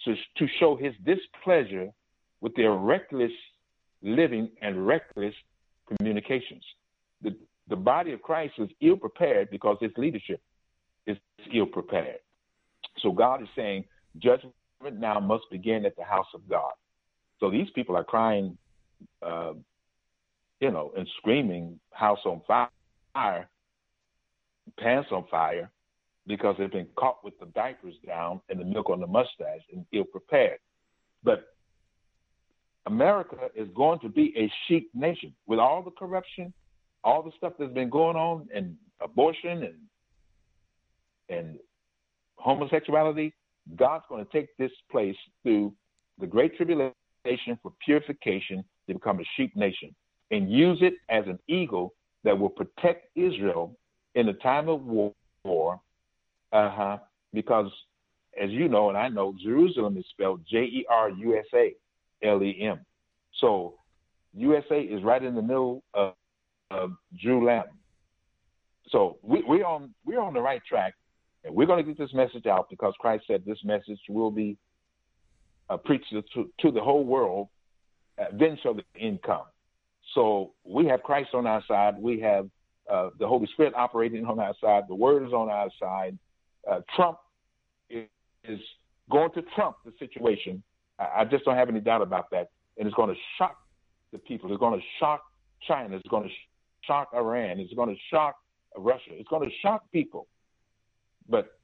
to, 0.05 0.15
to 0.37 0.47
show 0.61 0.77
his 0.77 0.93
displeasure 1.05 1.91
with 2.41 2.55
their 2.55 2.73
reckless 2.73 3.33
living 4.03 4.51
and 4.61 4.87
reckless 4.87 5.35
communications. 5.97 6.63
The, 7.23 7.37
the 7.69 7.77
body 7.77 8.13
of 8.13 8.21
Christ 8.23 8.55
is 8.59 8.69
ill 8.81 8.97
prepared 8.97 9.51
because 9.51 9.79
its 9.81 9.97
leadership 9.97 10.41
is 11.07 11.17
ill 11.55 11.67
prepared. 11.67 12.19
So 13.01 13.13
God 13.13 13.43
is 13.43 13.49
saying 13.57 13.85
judgment 14.19 14.55
now 14.93 15.19
must 15.21 15.45
begin 15.51 15.87
at 15.87 15.97
the 15.97 16.05
house 16.05 16.27
of 16.35 16.47
God. 16.49 16.73
So 17.41 17.51
these 17.51 17.69
people 17.75 17.97
are 17.97 18.05
crying, 18.05 18.57
uh, 19.23 19.55
you 20.61 20.71
know, 20.71 20.93
and 20.97 21.09
screaming, 21.19 21.81
house 21.91 22.21
on 22.25 22.43
fire, 22.47 23.49
pants 24.79 25.09
on 25.13 25.27
fire, 25.31 25.71
because 26.27 26.57
they've 26.59 26.71
been 26.71 26.89
caught 26.97 27.23
with 27.23 27.39
the 27.39 27.47
diapers 27.47 27.95
down 28.07 28.41
and 28.49 28.59
the 28.59 28.65
milk 28.65 28.91
on 28.91 29.01
the 29.01 29.07
mustache 29.07 29.61
and 29.73 29.85
ill 29.93 30.05
prepared. 30.05 30.59
But 31.23 31.49
America 32.87 33.37
is 33.55 33.69
going 33.75 34.01
to 34.01 34.09
be 34.09 34.33
a 34.37 34.51
sheep 34.67 34.91
nation 34.95 35.35
with 35.47 35.59
all 35.59 35.83
the 35.83 35.91
corruption, 35.91 36.53
all 37.03 37.23
the 37.23 37.33
stuff 37.37 37.55
that's 37.59 37.73
been 37.73 37.91
going 37.91 38.17
on, 38.17 38.49
and 38.55 38.77
abortion 39.01 39.63
and 39.65 39.75
and 41.31 41.59
homosexuality. 42.37 43.33
God's 43.77 44.05
going 44.09 44.25
to 44.25 44.31
take 44.31 44.55
this 44.59 44.73
place 44.91 45.17
through 45.43 45.73
the 46.19 46.27
great 46.27 46.55
tribulation 46.57 47.59
for 47.63 47.73
purification 47.83 48.63
to 48.87 48.95
become 48.95 49.21
a 49.21 49.25
sheep 49.37 49.57
nation 49.57 49.95
and 50.31 50.53
use 50.53 50.79
it 50.83 50.95
as 51.09 51.25
an 51.27 51.39
eagle 51.49 51.95
that 52.25 52.39
will 52.39 52.51
protect 52.51 53.07
Israel 53.17 53.77
in 54.15 54.27
the 54.27 54.33
time 54.35 54.69
of 54.69 54.83
war. 54.83 55.81
Uh 56.53 56.71
huh. 56.71 56.99
Because, 57.33 57.71
as 58.41 58.51
you 58.51 58.69
know, 58.69 58.89
and 58.89 58.99
I 58.99 59.09
know, 59.09 59.35
Jerusalem 59.43 59.97
is 59.97 60.05
spelled 60.11 60.43
J 60.49 60.59
E 60.59 60.87
R 60.89 61.11
U 61.11 61.37
S 61.37 61.47
A. 61.55 61.75
L 62.25 62.43
E 62.43 62.59
M. 62.63 62.81
So 63.41 63.75
USA 64.35 64.81
is 64.81 65.03
right 65.03 65.23
in 65.23 65.35
the 65.35 65.43
middle 65.43 65.83
of, 65.93 66.15
of 66.71 66.93
Jerusalem. 67.15 67.65
So 68.89 69.19
we, 69.23 69.43
we're 69.47 69.65
on 69.65 69.95
we're 70.05 70.21
on 70.21 70.35
the 70.35 70.41
right 70.41 70.63
track, 70.69 70.95
and 71.45 71.55
we're 71.55 71.67
going 71.67 71.85
to 71.85 71.89
get 71.89 71.99
this 71.99 72.15
message 72.15 72.47
out 72.47 72.69
because 72.71 72.95
Christ 72.99 73.25
said 73.27 73.43
this 73.47 73.59
message 73.65 74.01
will 74.09 74.31
be 74.31 74.57
uh, 75.69 75.77
preached 75.77 76.11
to, 76.11 76.51
to 76.61 76.71
the 76.71 76.81
whole 76.81 77.05
world. 77.05 77.49
Uh, 78.19 78.27
then 78.33 78.57
shall 78.63 78.75
the 78.75 78.85
end 79.01 79.21
come. 79.23 79.45
So 80.15 80.53
we 80.65 80.87
have 80.87 81.03
Christ 81.03 81.31
on 81.35 81.47
our 81.47 81.63
side. 81.67 81.97
We 81.99 82.21
have 82.21 82.49
uh, 82.91 83.11
the 83.19 83.27
Holy 83.27 83.47
Spirit 83.53 83.75
operating 83.75 84.25
on 84.27 84.39
our 84.39 84.55
side. 84.61 84.85
The 84.89 84.95
Word 84.95 85.27
is 85.27 85.33
on 85.33 85.49
our 85.49 85.69
side. 85.81 86.19
Uh, 86.71 86.81
Trump 86.95 87.19
is, 87.91 88.07
is 88.45 88.61
going 89.11 89.31
to 89.33 89.43
trump 89.55 89.77
the 89.85 89.93
situation 89.99 90.63
I 90.99 91.25
just 91.25 91.45
don't 91.45 91.57
have 91.57 91.69
any 91.69 91.81
doubt 91.81 92.03
about 92.03 92.31
that. 92.31 92.51
And 92.79 92.87
it's 92.87 92.95
going 92.95 93.13
to 93.13 93.21
shock 93.39 93.57
the 94.13 94.19
people. 94.19 94.51
It's 94.51 94.61
going 94.61 94.79
to 94.79 94.87
shock 94.99 95.23
China. 95.67 95.97
It's 95.97 96.09
going 96.09 96.25
to 96.25 96.35
shock 96.83 97.09
Iran. 97.15 97.59
It's 97.59 97.75
going 97.75 97.89
to 97.89 98.01
shock 98.11 98.37
Russia. 98.77 99.11
It's 99.11 99.29
going 99.29 99.49
to 99.49 99.55
shock 99.63 99.91
people. 99.93 100.27
But 101.29 101.59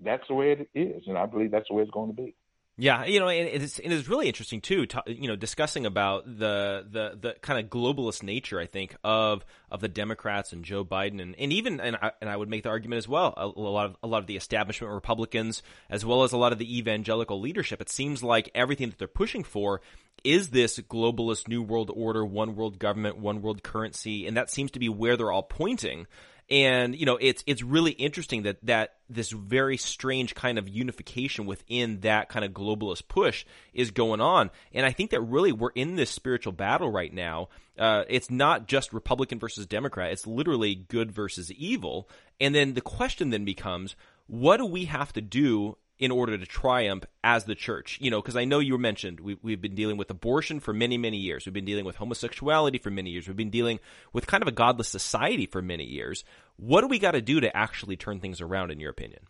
that's 0.00 0.26
the 0.28 0.34
way 0.34 0.52
it 0.52 0.68
is, 0.74 1.02
and 1.06 1.18
I 1.18 1.26
believe 1.26 1.50
that's 1.50 1.68
the 1.68 1.74
way 1.74 1.82
it's 1.82 1.90
going 1.90 2.14
to 2.14 2.22
be. 2.22 2.34
Yeah, 2.76 3.04
you 3.04 3.20
know, 3.20 3.28
and 3.28 3.48
it's 3.62 3.78
and 3.78 3.92
it's 3.92 4.08
really 4.08 4.26
interesting 4.26 4.60
too. 4.60 4.86
To, 4.86 5.02
you 5.06 5.28
know, 5.28 5.36
discussing 5.36 5.86
about 5.86 6.26
the 6.26 6.84
the 6.90 7.16
the 7.20 7.36
kind 7.40 7.64
of 7.64 7.70
globalist 7.70 8.24
nature, 8.24 8.58
I 8.58 8.66
think, 8.66 8.96
of 9.04 9.44
of 9.70 9.80
the 9.80 9.86
Democrats 9.86 10.52
and 10.52 10.64
Joe 10.64 10.84
Biden, 10.84 11.22
and, 11.22 11.36
and 11.38 11.52
even 11.52 11.80
and 11.80 11.94
I, 11.94 12.10
and 12.20 12.28
I 12.28 12.36
would 12.36 12.48
make 12.48 12.64
the 12.64 12.70
argument 12.70 12.98
as 12.98 13.06
well. 13.06 13.32
A, 13.36 13.46
a, 13.46 13.46
lot 13.46 13.86
of 13.86 13.96
a 14.02 14.08
lot 14.08 14.18
of 14.18 14.26
the 14.26 14.36
establishment 14.36 14.92
Republicans, 14.92 15.62
as 15.88 16.04
well 16.04 16.24
as 16.24 16.32
a 16.32 16.36
lot 16.36 16.50
of 16.50 16.58
the 16.58 16.78
evangelical 16.78 17.40
leadership. 17.40 17.80
It 17.80 17.90
seems 17.90 18.24
like 18.24 18.50
everything 18.56 18.90
that 18.90 18.98
they're 18.98 19.06
pushing 19.06 19.44
for 19.44 19.80
is 20.24 20.50
this 20.50 20.80
globalist 20.80 21.46
new 21.46 21.62
world 21.62 21.92
order, 21.94 22.24
one 22.24 22.56
world 22.56 22.80
government, 22.80 23.18
one 23.18 23.40
world 23.40 23.62
currency, 23.62 24.26
and 24.26 24.36
that 24.36 24.50
seems 24.50 24.72
to 24.72 24.80
be 24.80 24.88
where 24.88 25.16
they're 25.16 25.30
all 25.30 25.44
pointing. 25.44 26.08
And 26.50 26.94
you 26.94 27.06
know, 27.06 27.16
it's 27.20 27.42
it's 27.46 27.62
really 27.62 27.92
interesting 27.92 28.42
that 28.42 28.58
that 28.64 28.96
this 29.08 29.30
very 29.30 29.76
strange 29.76 30.34
kind 30.34 30.58
of 30.58 30.68
unification 30.68 31.46
within 31.46 32.00
that 32.00 32.28
kind 32.28 32.44
of 32.44 32.52
globalist 32.52 33.08
push 33.08 33.44
is 33.72 33.90
going 33.90 34.20
on. 34.20 34.50
And 34.72 34.84
I 34.84 34.92
think 34.92 35.10
that 35.10 35.20
really 35.20 35.52
we're 35.52 35.70
in 35.70 35.96
this 35.96 36.10
spiritual 36.10 36.52
battle 36.52 36.90
right 36.90 37.12
now. 37.12 37.48
Uh, 37.78 38.04
it's 38.08 38.30
not 38.30 38.68
just 38.68 38.92
Republican 38.92 39.38
versus 39.38 39.66
Democrat; 39.66 40.12
it's 40.12 40.26
literally 40.26 40.74
good 40.74 41.12
versus 41.12 41.50
evil. 41.52 42.08
And 42.40 42.54
then 42.54 42.74
the 42.74 42.80
question 42.80 43.30
then 43.30 43.44
becomes, 43.44 43.96
what 44.26 44.58
do 44.58 44.66
we 44.66 44.86
have 44.86 45.12
to 45.14 45.20
do 45.20 45.76
in 45.98 46.10
order 46.10 46.36
to 46.36 46.46
triumph 46.46 47.04
as 47.22 47.44
the 47.44 47.54
church. 47.54 47.98
You 48.00 48.10
know, 48.10 48.20
because 48.20 48.36
I 48.36 48.44
know 48.44 48.58
you 48.58 48.76
mentioned 48.78 49.20
we, 49.20 49.38
we've 49.42 49.60
been 49.60 49.74
dealing 49.74 49.96
with 49.96 50.10
abortion 50.10 50.60
for 50.60 50.72
many, 50.72 50.98
many 50.98 51.16
years. 51.16 51.46
We've 51.46 51.52
been 51.52 51.64
dealing 51.64 51.84
with 51.84 51.96
homosexuality 51.96 52.78
for 52.78 52.90
many 52.90 53.10
years. 53.10 53.28
We've 53.28 53.36
been 53.36 53.50
dealing 53.50 53.80
with 54.12 54.26
kind 54.26 54.42
of 54.42 54.48
a 54.48 54.52
godless 54.52 54.88
society 54.88 55.46
for 55.46 55.62
many 55.62 55.84
years. 55.84 56.24
What 56.56 56.80
do 56.80 56.88
we 56.88 56.98
got 56.98 57.12
to 57.12 57.20
do 57.20 57.40
to 57.40 57.56
actually 57.56 57.96
turn 57.96 58.20
things 58.20 58.40
around, 58.40 58.70
in 58.70 58.80
your 58.80 58.90
opinion? 58.90 59.20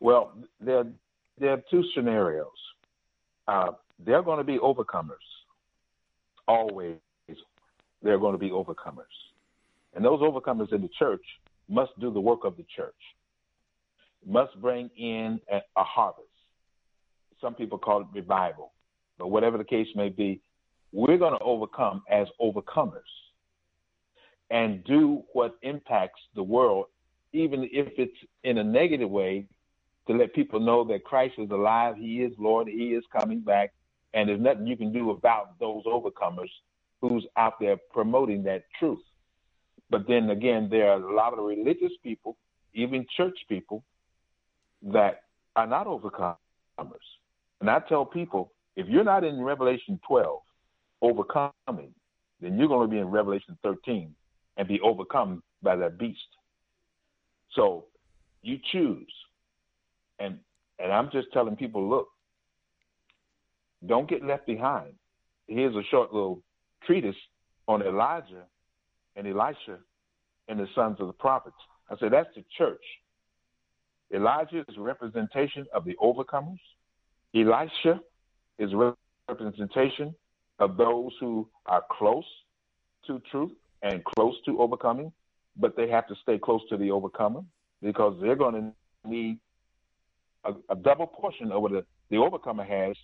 Well, 0.00 0.32
there, 0.60 0.84
there 1.38 1.52
are 1.52 1.62
two 1.70 1.82
scenarios. 1.94 2.46
Uh, 3.46 3.72
they're 3.98 4.22
going 4.22 4.38
to 4.38 4.44
be 4.44 4.58
overcomers. 4.58 5.16
Always, 6.48 6.96
they're 8.02 8.18
going 8.18 8.32
to 8.32 8.38
be 8.38 8.50
overcomers. 8.50 9.04
And 9.94 10.04
those 10.04 10.20
overcomers 10.20 10.72
in 10.72 10.82
the 10.82 10.90
church 10.98 11.24
must 11.68 11.98
do 12.00 12.10
the 12.12 12.20
work 12.20 12.44
of 12.44 12.56
the 12.56 12.64
church 12.74 12.94
must 14.26 14.60
bring 14.60 14.90
in 14.96 15.40
a, 15.50 15.58
a 15.76 15.84
harvest. 15.84 16.26
Some 17.40 17.54
people 17.54 17.78
call 17.78 18.02
it 18.02 18.06
revival. 18.12 18.72
but 19.18 19.28
whatever 19.28 19.58
the 19.58 19.64
case 19.64 19.88
may 19.94 20.08
be, 20.08 20.40
we're 20.92 21.18
going 21.18 21.38
to 21.38 21.44
overcome 21.44 22.02
as 22.10 22.26
overcomers 22.40 23.00
and 24.50 24.82
do 24.84 25.22
what 25.32 25.56
impacts 25.62 26.20
the 26.34 26.42
world, 26.42 26.86
even 27.32 27.68
if 27.72 27.88
it's 27.96 28.16
in 28.42 28.58
a 28.58 28.64
negative 28.64 29.08
way, 29.08 29.46
to 30.08 30.14
let 30.14 30.34
people 30.34 30.58
know 30.58 30.82
that 30.84 31.04
Christ 31.04 31.34
is 31.38 31.50
alive, 31.50 31.94
He 31.96 32.22
is 32.22 32.32
Lord, 32.38 32.66
He 32.66 32.88
is 32.94 33.04
coming 33.16 33.40
back, 33.40 33.72
and 34.12 34.28
there's 34.28 34.40
nothing 34.40 34.66
you 34.66 34.76
can 34.76 34.92
do 34.92 35.10
about 35.10 35.58
those 35.60 35.84
overcomers 35.84 36.50
who's 37.00 37.24
out 37.36 37.60
there 37.60 37.76
promoting 37.92 38.42
that 38.44 38.64
truth. 38.78 38.98
But 39.88 40.06
then 40.08 40.30
again, 40.30 40.68
there 40.70 40.90
are 40.90 41.00
a 41.00 41.14
lot 41.14 41.32
of 41.32 41.44
religious 41.44 41.92
people, 42.02 42.36
even 42.74 43.06
church 43.16 43.38
people, 43.48 43.84
that 44.82 45.22
are 45.56 45.66
not 45.66 45.86
overcomers. 45.86 46.36
And 47.60 47.68
I 47.68 47.80
tell 47.80 48.04
people, 48.04 48.52
if 48.76 48.86
you're 48.88 49.04
not 49.04 49.24
in 49.24 49.42
Revelation 49.42 50.00
12 50.06 50.40
overcoming, 51.02 51.94
then 52.40 52.58
you're 52.58 52.68
going 52.68 52.88
to 52.88 52.92
be 52.92 53.00
in 53.00 53.08
Revelation 53.08 53.58
13 53.62 54.14
and 54.56 54.68
be 54.68 54.80
overcome 54.80 55.42
by 55.62 55.76
that 55.76 55.98
beast. 55.98 56.18
So 57.54 57.86
you 58.42 58.58
choose. 58.72 59.12
And 60.18 60.38
and 60.78 60.92
I'm 60.92 61.10
just 61.10 61.30
telling 61.32 61.56
people, 61.56 61.88
look, 61.88 62.08
don't 63.86 64.08
get 64.08 64.24
left 64.24 64.46
behind. 64.46 64.92
Here's 65.46 65.74
a 65.74 65.82
short 65.90 66.12
little 66.12 66.42
treatise 66.86 67.16
on 67.68 67.82
Elijah 67.82 68.44
and 69.16 69.26
Elisha 69.26 69.78
and 70.48 70.58
the 70.58 70.66
sons 70.74 70.96
of 71.00 71.06
the 71.06 71.12
prophets. 71.12 71.56
I 71.90 71.96
said 71.98 72.12
that's 72.12 72.34
the 72.34 72.44
church. 72.56 72.82
Elijah 74.12 74.64
is 74.68 74.76
representation 74.76 75.66
of 75.72 75.84
the 75.84 75.96
overcomers. 76.02 76.58
Elisha 77.34 78.00
is 78.58 78.70
representation 79.28 80.14
of 80.58 80.76
those 80.76 81.12
who 81.20 81.48
are 81.66 81.82
close 81.90 82.24
to 83.06 83.20
truth 83.30 83.52
and 83.82 84.04
close 84.04 84.34
to 84.44 84.60
overcoming, 84.60 85.12
but 85.56 85.76
they 85.76 85.88
have 85.88 86.06
to 86.08 86.14
stay 86.22 86.38
close 86.38 86.60
to 86.68 86.76
the 86.76 86.90
overcomer 86.90 87.40
because 87.82 88.18
they're 88.20 88.36
going 88.36 88.54
to 88.54 89.08
need 89.08 89.38
a, 90.44 90.52
a 90.68 90.76
double 90.76 91.06
portion 91.06 91.52
of 91.52 91.62
what 91.62 91.72
the, 91.72 91.84
the 92.10 92.16
overcomer 92.16 92.64
has 92.64 92.96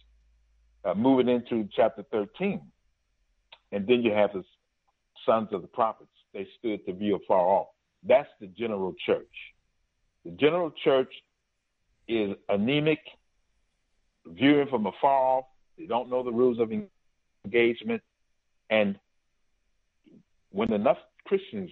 uh, 0.84 0.94
moving 0.94 1.28
into 1.28 1.68
chapter 1.74 2.04
13. 2.10 2.60
And 3.72 3.86
then 3.86 4.02
you 4.02 4.12
have 4.12 4.32
the 4.32 4.44
sons 5.24 5.48
of 5.52 5.62
the 5.62 5.68
prophets. 5.68 6.10
They 6.32 6.46
stood 6.58 6.84
to 6.86 6.92
view 6.92 7.16
afar 7.16 7.40
off. 7.40 7.68
That's 8.06 8.28
the 8.40 8.46
general 8.46 8.94
church. 9.04 9.26
The 10.26 10.32
general 10.32 10.72
church 10.82 11.12
is 12.08 12.34
anemic, 12.48 12.98
viewing 14.26 14.66
from 14.66 14.86
afar 14.86 15.38
off. 15.38 15.44
They 15.78 15.86
don't 15.86 16.10
know 16.10 16.24
the 16.24 16.32
rules 16.32 16.58
of 16.58 16.72
engagement. 17.46 18.02
And 18.68 18.98
when 20.50 20.72
enough 20.72 20.96
Christians 21.26 21.70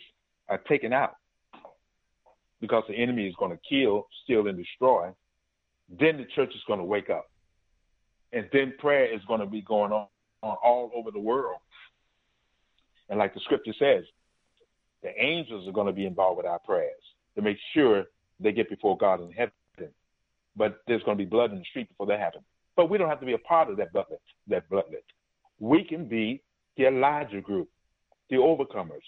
are 0.48 0.58
taken 0.68 0.92
out 0.92 1.16
because 2.60 2.84
the 2.86 2.94
enemy 2.94 3.26
is 3.26 3.34
going 3.40 3.50
to 3.50 3.58
kill, 3.68 4.06
steal, 4.22 4.46
and 4.46 4.56
destroy, 4.56 5.08
then 5.88 6.16
the 6.16 6.26
church 6.36 6.50
is 6.54 6.62
going 6.68 6.78
to 6.78 6.84
wake 6.84 7.10
up. 7.10 7.28
And 8.32 8.48
then 8.52 8.74
prayer 8.78 9.12
is 9.12 9.20
going 9.26 9.40
to 9.40 9.46
be 9.46 9.62
going 9.62 9.90
on, 9.90 10.06
on 10.44 10.56
all 10.62 10.92
over 10.94 11.10
the 11.10 11.18
world. 11.18 11.58
And 13.08 13.18
like 13.18 13.34
the 13.34 13.40
scripture 13.40 13.74
says, 13.80 14.04
the 15.02 15.10
angels 15.20 15.66
are 15.66 15.72
going 15.72 15.88
to 15.88 15.92
be 15.92 16.06
involved 16.06 16.36
with 16.36 16.46
our 16.46 16.60
prayers 16.60 17.02
to 17.34 17.42
make 17.42 17.58
sure 17.74 18.04
they 18.40 18.52
get 18.52 18.68
before 18.70 18.96
God 18.96 19.20
in 19.20 19.32
heaven. 19.32 19.52
But 20.56 20.80
there's 20.86 21.02
going 21.02 21.18
to 21.18 21.24
be 21.24 21.28
blood 21.28 21.50
in 21.50 21.58
the 21.58 21.64
street 21.64 21.88
before 21.88 22.06
that 22.06 22.20
happens. 22.20 22.44
But 22.76 22.88
we 22.88 22.98
don't 22.98 23.08
have 23.08 23.20
to 23.20 23.26
be 23.26 23.32
a 23.32 23.38
part 23.38 23.70
of 23.70 23.76
that 23.78 23.92
bloodlet. 23.92 24.18
That 24.48 24.68
bloodlet. 24.70 25.02
We 25.58 25.84
can 25.84 26.06
be 26.06 26.42
the 26.76 26.86
Elijah 26.86 27.40
group 27.40 27.68
the 28.30 28.36
overcomers. 28.36 29.02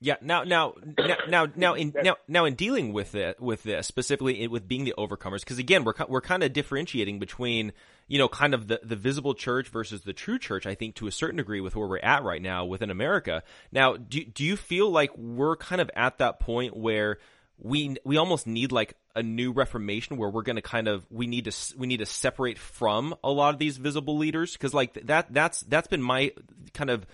Yeah. 0.00 0.16
Now, 0.22 0.44
now, 0.44 0.74
now, 0.98 1.16
now, 1.28 1.46
now, 1.54 1.74
in 1.74 1.92
now, 2.02 2.16
now, 2.26 2.44
in 2.46 2.54
dealing 2.54 2.92
with 2.92 3.14
it, 3.14 3.40
with 3.40 3.64
this 3.64 3.86
specifically 3.86 4.46
with 4.48 4.66
being 4.66 4.84
the 4.84 4.94
overcomers, 4.96 5.40
because 5.40 5.58
again, 5.58 5.84
we're 5.84 5.92
we're 6.08 6.22
kind 6.22 6.42
of 6.42 6.52
differentiating 6.52 7.18
between 7.18 7.72
you 8.10 8.18
know 8.18 8.28
kind 8.28 8.54
of 8.54 8.66
the 8.66 8.80
the 8.82 8.96
visible 8.96 9.34
church 9.34 9.68
versus 9.68 10.02
the 10.02 10.12
true 10.12 10.38
church. 10.38 10.66
I 10.66 10.74
think 10.74 10.96
to 10.96 11.06
a 11.06 11.12
certain 11.12 11.36
degree 11.36 11.60
with 11.60 11.76
where 11.76 11.86
we're 11.86 12.00
at 12.00 12.24
right 12.24 12.42
now 12.42 12.64
within 12.64 12.90
America. 12.90 13.44
Now, 13.70 13.96
do 13.96 14.24
do 14.24 14.44
you 14.44 14.56
feel 14.56 14.90
like 14.90 15.16
we're 15.16 15.54
kind 15.54 15.80
of 15.80 15.88
at 15.94 16.18
that 16.18 16.40
point 16.40 16.76
where 16.76 17.18
we 17.56 17.96
we 18.04 18.16
almost 18.16 18.48
need 18.48 18.72
like 18.72 18.96
a 19.14 19.22
new 19.22 19.52
reformation 19.52 20.16
where 20.16 20.28
we're 20.28 20.42
going 20.42 20.56
to 20.56 20.62
kind 20.62 20.88
of 20.88 21.06
we 21.08 21.28
need 21.28 21.44
to 21.44 21.52
we 21.78 21.86
need 21.86 21.98
to 21.98 22.06
separate 22.06 22.58
from 22.58 23.14
a 23.22 23.30
lot 23.30 23.54
of 23.54 23.60
these 23.60 23.76
visible 23.76 24.18
leaders 24.18 24.54
because 24.54 24.74
like 24.74 24.94
that 25.06 25.32
that's 25.32 25.60
that's 25.60 25.86
been 25.86 26.02
my 26.02 26.32
kind 26.74 26.90
of 26.90 27.06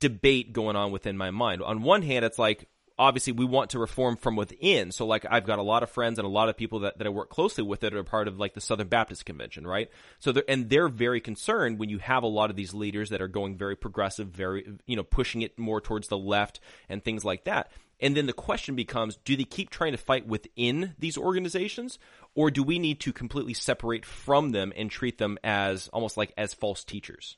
debate 0.00 0.54
going 0.54 0.76
on 0.76 0.92
within 0.92 1.18
my 1.18 1.30
mind. 1.30 1.62
On 1.62 1.82
one 1.82 2.00
hand, 2.00 2.24
it's 2.24 2.38
like 2.38 2.68
obviously 2.98 3.32
we 3.32 3.44
want 3.44 3.70
to 3.70 3.78
reform 3.78 4.16
from 4.16 4.34
within. 4.36 4.90
So 4.90 5.06
like 5.06 5.24
I've 5.30 5.46
got 5.46 5.58
a 5.58 5.62
lot 5.62 5.82
of 5.82 5.90
friends 5.90 6.18
and 6.18 6.26
a 6.26 6.30
lot 6.30 6.48
of 6.48 6.56
people 6.56 6.80
that, 6.80 6.98
that 6.98 7.06
I 7.06 7.10
work 7.10 7.30
closely 7.30 7.62
with 7.62 7.80
that 7.80 7.94
are 7.94 8.02
part 8.02 8.28
of 8.28 8.38
like 8.38 8.54
the 8.54 8.60
Southern 8.60 8.88
Baptist 8.88 9.24
Convention, 9.24 9.66
right? 9.66 9.90
So 10.18 10.32
they're, 10.32 10.44
and 10.48 10.68
they're 10.68 10.88
very 10.88 11.20
concerned 11.20 11.78
when 11.78 11.88
you 11.88 11.98
have 11.98 12.24
a 12.24 12.28
lot 12.28 12.50
of 12.50 12.56
these 12.56 12.74
leaders 12.74 13.10
that 13.10 13.22
are 13.22 13.28
going 13.28 13.56
very 13.56 13.76
progressive, 13.76 14.28
very, 14.28 14.66
you 14.86 14.96
know, 14.96 15.04
pushing 15.04 15.42
it 15.42 15.58
more 15.58 15.80
towards 15.80 16.08
the 16.08 16.18
left 16.18 16.60
and 16.88 17.04
things 17.04 17.24
like 17.24 17.44
that. 17.44 17.70
And 18.00 18.16
then 18.16 18.26
the 18.26 18.32
question 18.32 18.76
becomes, 18.76 19.16
do 19.24 19.36
they 19.36 19.44
keep 19.44 19.70
trying 19.70 19.92
to 19.92 19.98
fight 19.98 20.26
within 20.26 20.94
these 20.98 21.18
organizations 21.18 21.98
or 22.34 22.50
do 22.50 22.62
we 22.62 22.78
need 22.78 23.00
to 23.00 23.12
completely 23.12 23.54
separate 23.54 24.04
from 24.04 24.50
them 24.50 24.72
and 24.76 24.90
treat 24.90 25.18
them 25.18 25.38
as 25.42 25.88
almost 25.88 26.16
like 26.16 26.32
as 26.36 26.54
false 26.54 26.84
teachers? 26.84 27.36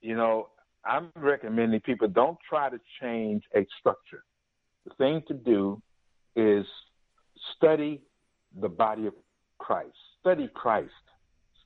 You 0.00 0.16
know, 0.16 0.48
I'm 0.86 1.10
recommending 1.16 1.80
people 1.80 2.08
don't 2.08 2.38
try 2.48 2.70
to 2.70 2.78
change 3.00 3.42
a 3.54 3.66
structure. 3.78 4.24
The 4.86 4.94
thing 4.94 5.22
to 5.28 5.34
do 5.34 5.80
is 6.36 6.66
study 7.56 8.02
the 8.60 8.68
body 8.68 9.06
of 9.06 9.14
Christ, 9.58 9.96
study 10.20 10.48
Christ, 10.54 10.92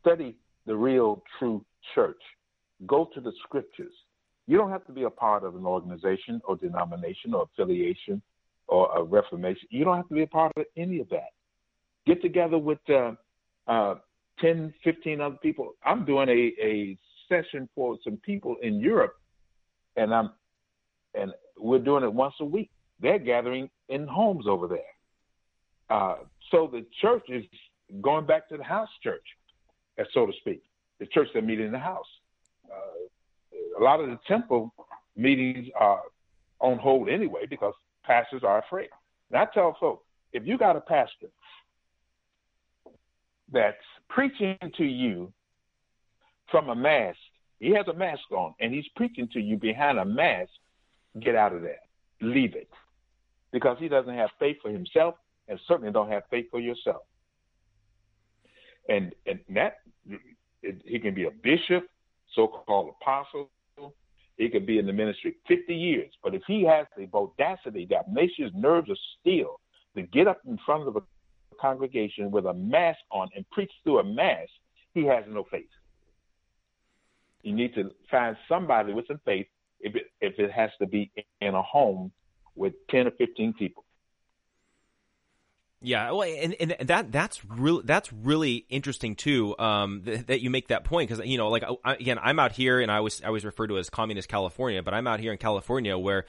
study 0.00 0.36
the 0.66 0.76
real 0.76 1.22
true 1.38 1.64
church. 1.94 2.20
Go 2.86 3.08
to 3.14 3.20
the 3.20 3.32
scriptures 3.44 3.92
you 4.48 4.56
don't 4.56 4.70
have 4.70 4.86
to 4.86 4.92
be 4.92 5.02
a 5.02 5.10
part 5.10 5.44
of 5.44 5.54
an 5.54 5.66
organization 5.66 6.40
or 6.44 6.56
denomination 6.56 7.34
or 7.34 7.42
affiliation 7.52 8.22
or 8.66 8.90
a 8.96 9.02
reformation. 9.02 9.68
You 9.70 9.84
don't 9.84 9.96
have 9.96 10.08
to 10.08 10.14
be 10.14 10.22
a 10.22 10.26
part 10.26 10.52
of 10.56 10.64
any 10.74 11.00
of 11.00 11.08
that. 11.10 11.32
Get 12.06 12.22
together 12.22 12.56
with 12.56 12.78
uh, 12.88 13.12
uh, 13.66 13.96
10, 14.40 14.72
15 14.82 15.20
other 15.20 15.36
people. 15.42 15.74
I'm 15.84 16.06
doing 16.06 16.30
a, 16.30 16.64
a 16.64 16.96
session 17.28 17.68
for 17.74 17.96
some 18.04 18.16
people 18.18 18.56
in 18.62 18.80
Europe, 18.80 19.14
and 19.96 20.14
I'm 20.14 20.30
and 21.14 21.32
we're 21.58 21.78
doing 21.78 22.04
it 22.04 22.12
once 22.12 22.34
a 22.40 22.44
week. 22.44 22.70
They're 23.00 23.18
gathering 23.18 23.70
in 23.88 24.06
homes 24.06 24.46
over 24.46 24.66
there. 24.66 24.78
Uh, 25.90 26.16
so 26.50 26.68
the 26.70 26.84
church 27.00 27.24
is 27.28 27.44
going 28.00 28.26
back 28.26 28.48
to 28.50 28.56
the 28.56 28.64
house 28.64 28.88
church, 29.02 29.24
so 30.12 30.26
to 30.26 30.32
speak, 30.40 30.62
the 30.98 31.06
church 31.06 31.28
that 31.34 31.44
meet 31.44 31.60
in 31.60 31.72
the 31.72 31.78
house. 31.78 32.06
Uh, 32.70 33.80
a 33.80 33.82
lot 33.82 34.00
of 34.00 34.08
the 34.08 34.18
temple 34.26 34.72
meetings 35.16 35.68
are 35.78 36.02
on 36.60 36.78
hold 36.78 37.08
anyway 37.08 37.46
because 37.48 37.74
pastors 38.04 38.42
are 38.44 38.58
afraid. 38.58 38.88
And 39.30 39.40
I 39.40 39.46
tell 39.52 39.76
folks, 39.80 40.04
if 40.32 40.46
you 40.46 40.58
got 40.58 40.76
a 40.76 40.80
pastor 40.80 41.28
that's 43.52 43.76
preaching 44.08 44.56
to 44.76 44.84
you 44.84 45.32
from 46.50 46.68
a 46.68 46.74
mask, 46.74 47.18
he 47.60 47.70
has 47.70 47.86
a 47.88 47.94
mask 47.94 48.22
on 48.30 48.54
and 48.60 48.72
he's 48.72 48.86
preaching 48.96 49.28
to 49.32 49.40
you 49.40 49.56
behind 49.56 49.98
a 49.98 50.04
mask, 50.04 50.50
get 51.20 51.34
out 51.34 51.54
of 51.54 51.62
there. 51.62 51.80
Leave 52.20 52.54
it. 52.54 52.68
Because 53.52 53.76
he 53.78 53.88
doesn't 53.88 54.14
have 54.14 54.30
faith 54.38 54.56
for 54.62 54.70
himself 54.70 55.14
and 55.48 55.58
certainly 55.66 55.92
don't 55.92 56.10
have 56.10 56.22
faith 56.30 56.46
for 56.50 56.60
yourself. 56.60 57.02
And 58.88 59.14
and 59.26 59.40
that 59.50 59.78
it, 60.62 60.82
he 60.84 60.98
can 60.98 61.14
be 61.14 61.24
a 61.24 61.30
bishop, 61.30 61.88
so-called 62.34 62.94
apostle, 63.00 63.50
he 64.38 64.48
could 64.48 64.66
be 64.66 64.78
in 64.78 64.86
the 64.86 64.92
ministry 64.92 65.34
50 65.48 65.74
years, 65.74 66.12
but 66.22 66.32
if 66.32 66.42
he 66.46 66.64
has 66.64 66.86
the 66.96 67.08
audacity, 67.12 67.86
the 67.90 67.96
tenacious 68.06 68.52
nerves 68.54 68.88
of 68.88 68.96
steel 69.20 69.60
to 69.96 70.02
get 70.02 70.28
up 70.28 70.40
in 70.46 70.56
front 70.64 70.86
of 70.86 70.94
a 70.94 71.02
congregation 71.60 72.30
with 72.30 72.46
a 72.46 72.54
mask 72.54 73.00
on 73.10 73.28
and 73.34 73.44
preach 73.50 73.70
through 73.82 73.98
a 73.98 74.04
mask, 74.04 74.50
he 74.94 75.04
has 75.04 75.24
no 75.28 75.44
faith. 75.50 75.66
You 77.42 77.54
need 77.54 77.74
to 77.74 77.90
find 78.10 78.36
somebody 78.48 78.92
with 78.92 79.06
some 79.06 79.20
faith 79.24 79.46
if 79.80 79.94
it, 79.94 80.10
if 80.20 80.38
it 80.38 80.50
has 80.50 80.70
to 80.80 80.86
be 80.86 81.10
in 81.40 81.54
a 81.54 81.62
home 81.62 82.12
with 82.54 82.74
10 82.90 83.06
or 83.06 83.10
15 83.12 83.54
people. 83.54 83.84
Yeah, 85.80 86.10
well, 86.10 86.22
and, 86.22 86.56
and 86.58 86.88
that 86.88 87.12
that's 87.12 87.44
really 87.44 87.82
that's 87.84 88.12
really 88.12 88.66
interesting 88.68 89.14
too. 89.14 89.56
Um, 89.60 90.02
th- 90.04 90.26
that 90.26 90.40
you 90.40 90.50
make 90.50 90.68
that 90.68 90.82
point 90.82 91.08
because 91.08 91.24
you 91.24 91.38
know, 91.38 91.50
like 91.50 91.62
I, 91.84 91.94
again, 91.94 92.18
I'm 92.20 92.40
out 92.40 92.50
here, 92.50 92.80
and 92.80 92.90
I 92.90 92.96
always 92.96 93.22
I 93.22 93.28
always 93.28 93.44
refer 93.44 93.68
to 93.68 93.78
as 93.78 93.88
communist 93.88 94.28
California, 94.28 94.82
but 94.82 94.92
I'm 94.92 95.06
out 95.06 95.20
here 95.20 95.30
in 95.30 95.38
California 95.38 95.96
where 95.96 96.24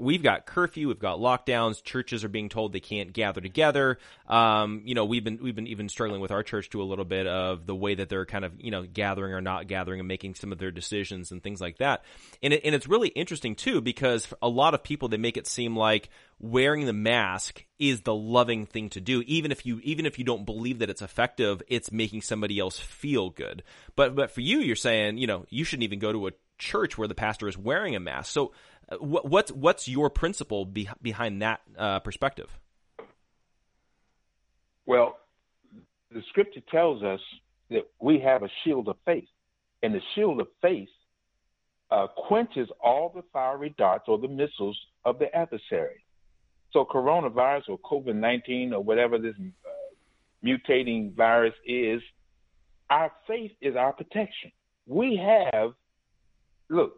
we 0.00 0.14
have 0.14 0.22
got 0.22 0.46
curfew, 0.46 0.88
we've 0.88 0.98
got 0.98 1.18
lockdowns, 1.18 1.82
churches 1.82 2.24
are 2.24 2.28
being 2.28 2.48
told 2.48 2.72
they 2.72 2.80
can't 2.80 3.12
gather 3.12 3.40
together. 3.40 3.98
Um, 4.26 4.82
you 4.84 4.94
know, 4.94 5.04
we've 5.04 5.24
been 5.24 5.38
we've 5.42 5.54
been 5.54 5.66
even 5.66 5.88
struggling 5.88 6.20
with 6.20 6.30
our 6.30 6.42
church 6.42 6.70
to 6.70 6.82
a 6.82 6.84
little 6.84 7.04
bit 7.04 7.26
of 7.26 7.66
the 7.66 7.74
way 7.74 7.94
that 7.94 8.08
they're 8.08 8.26
kind 8.26 8.44
of 8.44 8.52
you 8.58 8.70
know 8.70 8.84
gathering 8.84 9.34
or 9.34 9.40
not 9.40 9.66
gathering 9.66 10.00
and 10.00 10.08
making 10.08 10.34
some 10.34 10.52
of 10.52 10.58
their 10.58 10.70
decisions 10.70 11.30
and 11.32 11.42
things 11.42 11.60
like 11.60 11.78
that. 11.78 12.04
And 12.42 12.52
it, 12.52 12.62
and 12.64 12.74
it's 12.74 12.88
really 12.88 13.08
interesting 13.08 13.54
too 13.54 13.80
because 13.80 14.28
a 14.40 14.48
lot 14.48 14.74
of 14.74 14.82
people 14.82 15.08
they 15.08 15.16
make 15.16 15.36
it 15.36 15.46
seem 15.46 15.76
like 15.76 16.08
wearing 16.38 16.86
the 16.86 16.92
mask 16.92 17.64
is 17.78 18.02
the 18.02 18.14
loving 18.14 18.66
thing 18.66 18.90
to 18.90 19.00
do 19.00 19.22
even 19.26 19.50
if 19.52 19.64
you 19.64 19.80
even 19.82 20.06
if 20.06 20.18
you 20.18 20.24
don't 20.24 20.44
believe 20.44 20.80
that 20.80 20.90
it's 20.90 21.02
effective 21.02 21.62
it's 21.68 21.90
making 21.90 22.20
somebody 22.20 22.58
else 22.58 22.78
feel 22.78 23.30
good 23.30 23.62
but 23.96 24.14
but 24.14 24.30
for 24.30 24.40
you 24.40 24.58
you're 24.58 24.76
saying 24.76 25.16
you 25.16 25.26
know 25.26 25.44
you 25.48 25.64
shouldn't 25.64 25.84
even 25.84 25.98
go 25.98 26.12
to 26.12 26.26
a 26.26 26.32
church 26.58 26.96
where 26.98 27.08
the 27.08 27.14
pastor 27.14 27.48
is 27.48 27.56
wearing 27.56 27.96
a 27.96 28.00
mask 28.00 28.32
so 28.32 28.52
what, 29.00 29.28
what's 29.28 29.52
what's 29.52 29.88
your 29.88 30.10
principle 30.10 30.64
be, 30.64 30.88
behind 31.02 31.42
that 31.42 31.60
uh, 31.76 32.00
perspective 32.00 32.58
well 34.86 35.18
the 36.10 36.22
scripture 36.28 36.60
tells 36.70 37.02
us 37.02 37.20
that 37.70 37.88
we 38.00 38.20
have 38.20 38.42
a 38.42 38.48
shield 38.62 38.88
of 38.88 38.96
faith 39.04 39.28
and 39.82 39.94
the 39.94 40.00
shield 40.14 40.40
of 40.40 40.48
faith 40.62 40.88
uh, 41.90 42.06
quenches 42.16 42.68
all 42.80 43.12
the 43.14 43.22
fiery 43.32 43.74
darts 43.76 44.04
or 44.08 44.18
the 44.18 44.28
missiles 44.28 44.78
of 45.04 45.18
the 45.18 45.34
adversary 45.34 46.04
so 46.74 46.84
coronavirus 46.84 47.68
or 47.68 47.78
COVID 47.78 48.16
19 48.16 48.74
or 48.74 48.82
whatever 48.82 49.16
this 49.16 49.34
uh, 49.38 49.68
mutating 50.44 51.14
virus 51.14 51.54
is, 51.64 52.02
our 52.90 53.12
faith 53.26 53.52
is 53.60 53.76
our 53.76 53.92
protection. 53.92 54.50
We 54.86 55.16
have, 55.16 55.72
look, 56.68 56.96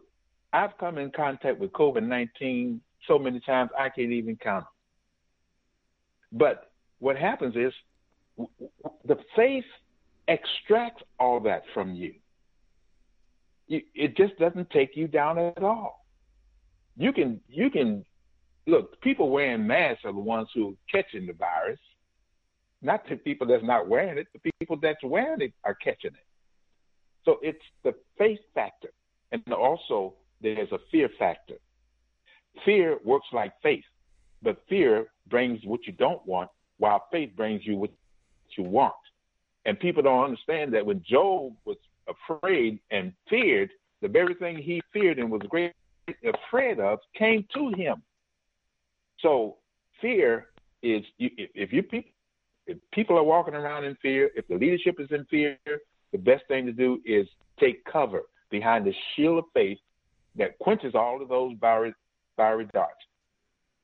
I've 0.57 0.75
come 0.79 0.97
in 0.97 1.11
contact 1.11 1.59
with 1.59 1.71
COVID 1.73 2.01
19 2.01 2.81
so 3.07 3.19
many 3.19 3.39
times 3.41 3.69
I 3.77 3.89
can't 3.89 4.11
even 4.11 4.37
count. 4.37 4.65
But 6.31 6.71
what 6.97 7.15
happens 7.15 7.55
is 7.55 7.71
the 9.05 9.17
faith 9.35 9.65
extracts 10.27 11.03
all 11.19 11.39
that 11.41 11.61
from 11.75 11.93
you. 11.93 12.15
It 13.69 14.17
just 14.17 14.35
doesn't 14.39 14.69
take 14.71 14.95
you 14.95 15.07
down 15.07 15.37
at 15.37 15.61
all. 15.61 16.05
You 16.95 17.13
can 17.13 17.39
you 17.47 17.69
can 17.69 18.03
look, 18.65 18.99
people 19.01 19.29
wearing 19.29 19.67
masks 19.67 20.05
are 20.05 20.13
the 20.13 20.19
ones 20.19 20.47
who 20.55 20.69
are 20.69 20.73
catching 20.91 21.27
the 21.27 21.33
virus, 21.33 21.79
not 22.81 23.07
the 23.07 23.17
people 23.17 23.45
that's 23.45 23.63
not 23.63 23.87
wearing 23.87 24.17
it. 24.17 24.27
The 24.33 24.51
people 24.59 24.77
that's 24.81 25.03
wearing 25.03 25.41
it 25.41 25.53
are 25.63 25.75
catching 25.75 26.11
it. 26.11 26.27
So 27.25 27.37
it's 27.43 27.63
the 27.83 27.93
faith 28.17 28.39
factor. 28.55 28.89
And 29.31 29.43
also, 29.53 30.15
there's 30.41 30.71
a 30.71 30.79
fear 30.91 31.09
factor. 31.17 31.55
Fear 32.65 32.99
works 33.03 33.27
like 33.33 33.53
faith, 33.61 33.83
but 34.41 34.63
fear 34.67 35.07
brings 35.29 35.59
what 35.63 35.85
you 35.85 35.93
don't 35.93 36.25
want, 36.25 36.49
while 36.77 37.05
faith 37.11 37.31
brings 37.35 37.65
you 37.65 37.77
what 37.77 37.91
you 38.57 38.63
want. 38.63 38.93
And 39.65 39.79
people 39.79 40.01
don't 40.01 40.23
understand 40.23 40.73
that 40.73 40.85
when 40.85 41.03
Job 41.07 41.53
was 41.65 41.77
afraid 42.07 42.79
and 42.91 43.13
feared, 43.29 43.69
the 44.01 44.07
very 44.07 44.33
thing 44.35 44.57
he 44.57 44.81
feared 44.93 45.19
and 45.19 45.29
was 45.29 45.41
great 45.49 45.73
afraid 46.23 46.79
of 46.79 46.99
came 47.15 47.45
to 47.53 47.73
him. 47.75 48.01
So 49.19 49.57
fear 50.01 50.47
is 50.83 51.03
if 51.19 51.73
you 51.73 51.83
if 52.67 52.77
people 52.91 53.17
are 53.17 53.23
walking 53.23 53.53
around 53.53 53.85
in 53.85 53.95
fear, 54.01 54.29
if 54.35 54.47
the 54.47 54.55
leadership 54.55 54.99
is 54.99 55.07
in 55.11 55.25
fear, 55.25 55.57
the 56.11 56.17
best 56.17 56.43
thing 56.47 56.65
to 56.65 56.71
do 56.71 57.01
is 57.05 57.27
take 57.59 57.83
cover 57.85 58.23
behind 58.49 58.85
the 58.85 58.93
shield 59.15 59.39
of 59.39 59.45
faith 59.53 59.79
that 60.37 60.57
quenches 60.59 60.95
all 60.95 61.21
of 61.21 61.29
those 61.29 61.53
fiery, 61.59 61.93
fiery 62.35 62.67
darts. 62.73 62.93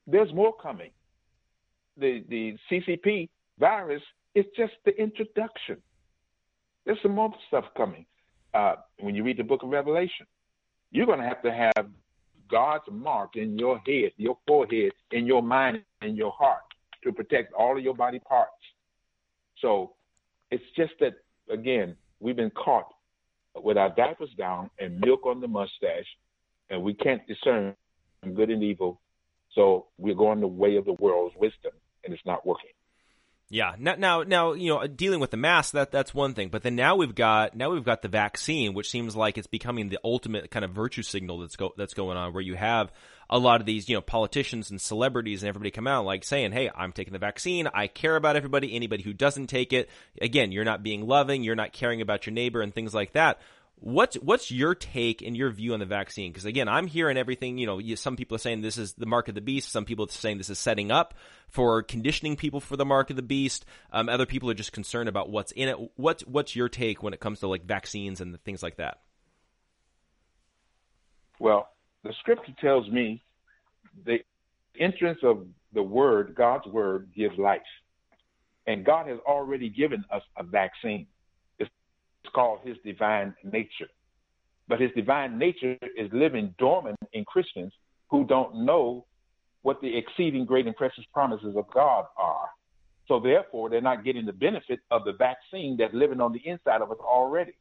There's 0.08 0.34
more 0.34 0.54
coming. 0.62 0.92
The 1.98 2.24
the 2.30 2.58
CCP 2.70 3.30
virus 3.60 4.02
is 4.36 4.46
just 4.58 4.74
the 4.86 4.92
introduction. 5.00 5.78
There's 6.86 7.00
some 7.02 7.16
more 7.16 7.34
stuff 7.48 7.66
coming. 7.78 8.06
Uh, 8.54 8.76
when 9.00 9.16
you 9.16 9.24
read 9.24 9.38
the 9.38 9.44
book 9.44 9.64
of 9.64 9.70
Revelation, 9.70 10.26
you're 10.92 11.06
going 11.06 11.20
to 11.20 11.26
have 11.26 11.42
to 11.44 11.52
have 11.52 11.88
God's 12.50 12.84
mark 12.92 13.36
in 13.36 13.58
your 13.58 13.80
head, 13.80 14.12
your 14.18 14.38
forehead, 14.48 14.92
in 15.12 15.26
your 15.26 15.42
mind, 15.42 15.82
in 16.02 16.16
your 16.16 16.32
heart 16.32 16.62
to 17.04 17.12
protect 17.12 17.54
all 17.54 17.78
of 17.78 17.84
your 17.84 17.96
body 17.96 18.20
parts. 18.20 18.52
So 19.60 19.94
it's 20.52 20.64
just 20.76 20.94
that, 21.00 21.14
again, 21.50 21.96
we've 22.20 22.36
been 22.36 22.52
caught 22.52 22.88
with 23.56 23.78
our 23.78 23.90
diapers 23.96 24.30
down 24.38 24.70
and 24.80 25.00
milk 25.00 25.26
on 25.26 25.42
the 25.42 25.48
mustache, 25.48 26.08
and 26.70 26.82
we 26.82 26.94
can't 26.94 27.22
discern 27.28 27.76
good 28.36 28.50
and 28.50 28.64
evil. 28.64 29.00
So 29.54 29.88
we're 29.98 30.16
going 30.16 30.40
the 30.40 30.48
way 30.48 30.78
of 30.78 30.86
the 30.86 30.94
world's 30.94 31.36
wisdom, 31.36 31.72
and 32.04 32.14
it's 32.14 32.26
not 32.26 32.46
working. 32.46 32.72
Yeah. 33.50 33.76
Now, 33.78 33.94
now, 33.96 34.24
now, 34.24 34.54
you 34.54 34.70
know, 34.70 34.88
dealing 34.88 35.20
with 35.20 35.30
the 35.30 35.38
mask 35.38 35.74
that 35.74 35.92
that's 35.92 36.12
one 36.12 36.34
thing, 36.34 36.50
but 36.50 36.64
then 36.64 36.76
now 36.76 36.96
we've 36.96 37.14
got 37.14 37.56
now 37.56 37.70
we've 37.70 37.84
got 37.84 38.02
the 38.02 38.08
vaccine, 38.08 38.74
which 38.74 38.90
seems 38.90 39.16
like 39.16 39.38
it's 39.38 39.46
becoming 39.46 39.90
the 39.90 40.00
ultimate 40.04 40.50
kind 40.50 40.66
of 40.66 40.72
virtue 40.72 41.04
signal 41.04 41.38
that's 41.38 41.56
go 41.56 41.72
that's 41.78 41.94
going 41.94 42.18
on, 42.18 42.34
where 42.34 42.42
you 42.42 42.56
have 42.56 42.92
a 43.30 43.38
lot 43.38 43.60
of 43.60 43.68
these, 43.68 43.88
you 43.88 43.96
know, 43.96 44.02
politicians 44.02 44.72
and 44.72 44.82
celebrities 44.82 45.44
and 45.44 45.50
everybody 45.50 45.70
come 45.70 45.86
out 45.86 46.04
like 46.04 46.24
saying, 46.24 46.52
"Hey, 46.52 46.72
I'm 46.76 46.94
taking 46.94 47.14
the 47.14 47.20
vaccine. 47.20 47.68
I 47.72 47.86
care 47.86 48.16
about 48.16 48.36
everybody. 48.36 48.74
Anybody 48.74 49.04
who 49.04 49.14
doesn't 49.14 49.48
take 49.48 49.72
it, 49.72 49.88
again, 50.20 50.52
you're 50.52 50.66
not 50.66 50.82
being 50.82 51.06
loving. 51.06 51.44
You're 51.44 51.56
not 51.56 51.74
caring 51.74 52.02
about 52.02 52.26
your 52.26 52.34
neighbor 52.34 52.62
and 52.62 52.74
things 52.74 52.96
like 52.96 53.12
that." 53.12 53.40
What's 53.76 54.16
what's 54.16 54.50
your 54.50 54.76
take 54.76 55.22
and 55.22 55.36
your 55.36 55.50
view 55.50 55.74
on 55.74 55.80
the 55.80 55.86
vaccine? 55.86 56.32
Because 56.32 56.46
again, 56.46 56.70
I'm 56.70 56.88
hearing 56.88 57.18
everything. 57.18 57.58
You 57.58 57.68
know, 57.68 57.96
some 57.96 58.16
people 58.16 58.36
are 58.36 58.40
saying 58.40 58.62
this 58.62 58.78
is 58.78 58.94
the 58.94 59.06
mark 59.06 59.28
of 59.28 59.36
the 59.36 59.42
beast. 59.42 59.72
Some 59.72 59.84
people 59.84 60.06
are 60.06 60.10
saying 60.10 60.38
this 60.38 60.50
is 60.50 60.58
setting 60.58 60.90
up 60.90 61.14
for 61.50 61.84
conditioning 61.84 62.38
people 62.38 62.62
for 62.62 62.78
the 62.78 62.86
mark 62.86 63.10
of 63.10 63.18
the 63.18 63.22
beast. 63.22 63.66
Um, 63.92 64.08
other 64.08 64.26
people 64.26 64.50
are 64.50 64.54
just 64.54 64.72
concerned 64.72 65.10
about 65.10 65.30
what's 65.30 65.52
in 65.52 65.68
it. 65.68 65.78
What's 65.96 66.26
what's 66.26 66.56
your 66.56 66.70
take 66.70 67.04
when 67.04 67.14
it 67.14 67.20
comes 67.20 67.42
to 67.42 67.48
like 67.48 67.66
vaccines 67.66 68.22
and 68.22 68.42
things 68.44 68.64
like 68.64 68.78
that? 68.78 69.00
Well, 71.40 71.68
the 72.04 72.14
scripture 72.20 72.54
tells 72.62 72.90
me 72.90 73.22
the 74.06 74.20
entrance 74.80 75.20
of 75.24 75.46
the 75.74 75.84
word, 75.84 76.36
God's 76.36 76.68
word, 76.68 77.10
gives 77.16 77.38
life, 77.38 77.62
and 78.66 78.86
God 78.86 79.08
has 79.08 79.20
already 79.28 79.70
given 79.70 80.06
us 80.10 80.22
a 80.38 80.44
vaccine 80.44 81.08
called 82.34 82.60
his 82.64 82.78
divine 82.86 83.36
nature. 83.44 83.90
But 84.68 84.80
his 84.80 84.92
divine 84.96 85.38
nature 85.38 85.78
is 85.98 86.10
living 86.14 86.56
dormant 86.58 86.98
in 87.12 87.26
Christians 87.26 87.74
who 88.10 88.26
don't 88.26 88.66
know 88.66 89.06
what 89.62 89.82
the 89.82 89.98
exceeding 89.98 90.46
great 90.46 90.68
and 90.68 90.76
precious 90.76 91.04
promises 91.14 91.56
of 91.56 91.66
God 91.74 92.06
are. 92.18 92.50
So 93.08 93.20
therefore, 93.20 93.70
they're 93.70 93.82
not 93.82 94.06
getting 94.06 94.26
the 94.26 94.34
benefit 94.34 94.80
of 94.92 95.04
the 95.04 95.14
vaccine 95.14 95.76
that's 95.78 95.94
living 95.94 96.22
on 96.22 96.32
the 96.32 96.42
inside 96.46 96.82
of 96.82 96.92
us 96.92 96.98
already. 97.02 97.54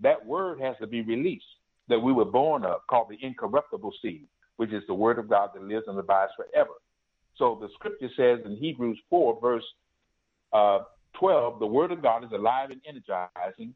That 0.00 0.24
word 0.24 0.60
has 0.60 0.76
to 0.80 0.86
be 0.86 1.02
released 1.02 1.44
that 1.88 1.98
we 1.98 2.12
were 2.12 2.24
born 2.24 2.64
of, 2.64 2.80
called 2.88 3.08
the 3.10 3.24
incorruptible 3.24 3.92
seed, 4.02 4.26
which 4.56 4.72
is 4.72 4.82
the 4.88 4.94
word 4.94 5.18
of 5.18 5.28
God 5.28 5.50
that 5.54 5.62
lives 5.62 5.84
and 5.86 5.98
abides 5.98 6.32
forever. 6.36 6.72
So 7.36 7.58
the 7.60 7.68
scripture 7.74 8.08
says 8.16 8.44
in 8.44 8.56
Hebrews 8.56 8.98
4, 9.10 9.38
verse 9.40 9.64
uh, 10.52 10.80
12, 11.18 11.58
the 11.58 11.66
word 11.66 11.92
of 11.92 12.02
God 12.02 12.24
is 12.24 12.30
alive 12.32 12.70
and 12.70 12.80
energizing, 12.86 13.74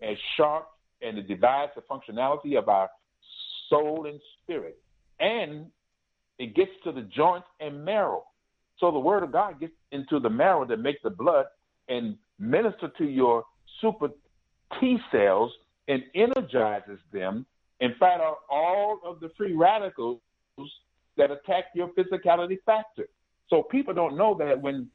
as 0.00 0.16
sharp 0.36 0.68
and 1.02 1.18
it 1.18 1.28
divides 1.28 1.72
the 1.74 1.82
functionality 1.82 2.56
of 2.56 2.68
our 2.68 2.88
soul 3.68 4.06
and 4.06 4.20
spirit. 4.42 4.78
And 5.20 5.66
it 6.38 6.54
gets 6.54 6.70
to 6.84 6.92
the 6.92 7.02
joints 7.02 7.46
and 7.60 7.84
marrow. 7.84 8.24
So 8.78 8.90
the 8.90 8.98
word 8.98 9.22
of 9.22 9.32
God 9.32 9.60
gets 9.60 9.74
into 9.90 10.18
the 10.18 10.30
marrow 10.30 10.64
that 10.66 10.78
makes 10.78 11.00
the 11.02 11.10
blood 11.10 11.46
and 11.88 12.16
minister 12.38 12.90
to 12.98 13.04
your 13.04 13.44
super 13.80 14.08
T 14.80 14.98
cells 15.10 15.52
and 15.88 16.02
energizes 16.14 16.98
them 17.12 17.46
and 17.80 17.94
fight 17.98 18.20
out 18.20 18.38
all 18.48 19.00
of 19.04 19.20
the 19.20 19.30
free 19.36 19.52
radicals 19.54 20.20
that 21.16 21.30
attack 21.30 21.66
your 21.74 21.88
physicality 21.88 22.58
factor. 22.64 23.08
So 23.48 23.62
people 23.62 23.92
don't 23.92 24.16
know 24.16 24.34
that 24.38 24.60
when 24.60 24.88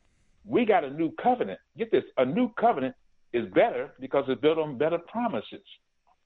we 0.47 0.65
got 0.65 0.83
a 0.83 0.89
new 0.89 1.11
covenant, 1.21 1.59
get 1.77 1.91
this, 1.91 2.03
a 2.17 2.25
new 2.25 2.49
covenant 2.59 2.95
is 3.33 3.45
better 3.53 3.93
because 3.99 4.25
it's 4.27 4.41
built 4.41 4.57
on 4.57 4.77
better 4.77 4.97
promises. 4.97 5.63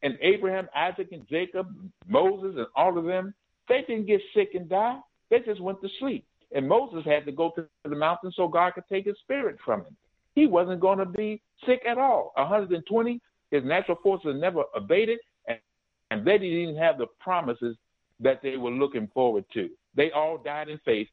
And 0.04 0.18
Abraham, 0.22 0.68
Isaac, 0.76 1.10
and 1.12 1.28
Jacob, 1.28 1.68
Moses, 2.08 2.56
and 2.58 2.68
all 2.76 2.98
of 2.98 3.06
them, 3.06 3.34
they 3.68 3.84
didn't 3.88 4.08
get 4.08 4.22
sick 4.36 4.52
and 4.54 4.70
die. 4.70 4.98
They 5.30 5.40
just 5.40 5.62
went 5.62 5.82
to 5.82 5.90
sleep. 6.00 6.26
And 6.54 6.68
Moses 6.68 7.06
had 7.06 7.26
to 7.26 7.32
go 7.32 7.52
to 7.56 7.66
the 7.84 7.96
mountain 7.96 8.32
so 8.36 8.48
God 8.48 8.74
could 8.74 8.84
take 8.90 9.06
his 9.06 9.16
spirit 9.24 9.58
from 9.64 9.82
him. 9.82 9.96
He 10.36 10.48
wasn't 10.48 10.82
going 10.82 11.00
to 11.00 11.06
be 11.06 11.42
sick 11.66 11.82
at 11.88 11.98
all. 11.98 12.32
120, 12.36 13.22
his 13.52 13.64
natural 13.64 13.98
forces 14.02 14.36
never 14.40 14.64
abated, 14.76 15.20
and, 15.48 15.58
and 16.10 16.26
they 16.26 16.38
didn't 16.38 16.58
even 16.58 16.76
have 16.78 16.98
the 16.98 17.08
promises 17.20 17.76
that 18.20 18.42
they 18.42 18.58
were 18.58 18.72
looking 18.72 19.10
forward 19.14 19.46
to. 19.54 19.70
They 19.96 20.12
all 20.12 20.38
died 20.38 20.70
in 20.70 20.80
faith, 20.86 21.08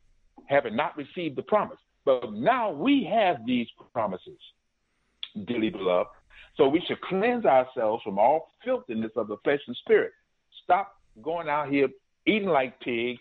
having 0.47 0.77
not 0.77 0.97
received 0.97 1.37
the 1.37 1.43
promise. 1.43 1.79
But 2.09 2.33
now 2.33 2.71
we 2.71 3.07
have 3.13 3.45
these 3.45 3.67
promises 3.93 4.39
dearly 5.47 5.69
beloved. 5.69 6.09
So 6.57 6.67
we 6.67 6.81
should 6.89 7.03
cleanse 7.03 7.45
ourselves 7.45 8.03
from 8.03 8.19
all 8.19 8.49
filthiness 8.65 9.11
of 9.15 9.29
the 9.29 9.37
flesh 9.45 9.61
and 9.67 9.77
spirit. 9.77 10.13
Stop 10.65 10.95
going 11.23 11.51
out 11.51 11.69
here 11.69 11.89
eating 12.27 12.49
like 12.49 12.81
pigs, 12.81 13.21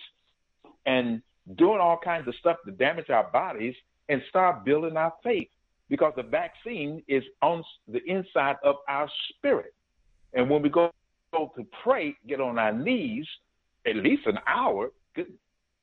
and 0.86 1.22
doing 1.58 1.82
all 1.82 2.00
kinds 2.02 2.30
of 2.30 2.36
stuff 2.36 2.58
to 2.66 2.72
damage 2.72 3.10
our 3.10 3.30
bodies 3.32 3.76
and 4.08 4.22
start 4.30 4.64
building 4.64 4.96
our 4.96 5.14
faith 5.22 5.50
because 5.90 6.14
the 6.16 6.24
vaccine 6.24 7.04
is 7.10 7.24
on 7.42 7.62
the 7.90 8.00
inside 8.06 8.56
of 8.64 8.76
our 8.88 9.10
spirit. 9.30 9.74
And 10.34 10.50
when 10.50 10.62
we 10.62 10.70
go, 10.70 10.92
to 11.34 11.68
pray, 11.84 12.16
get 12.26 12.40
on 12.40 12.58
our 12.58 12.72
knees, 12.72 13.28
at 13.86 13.98
least 13.98 14.26
an 14.28 14.40
hour, 14.48 14.92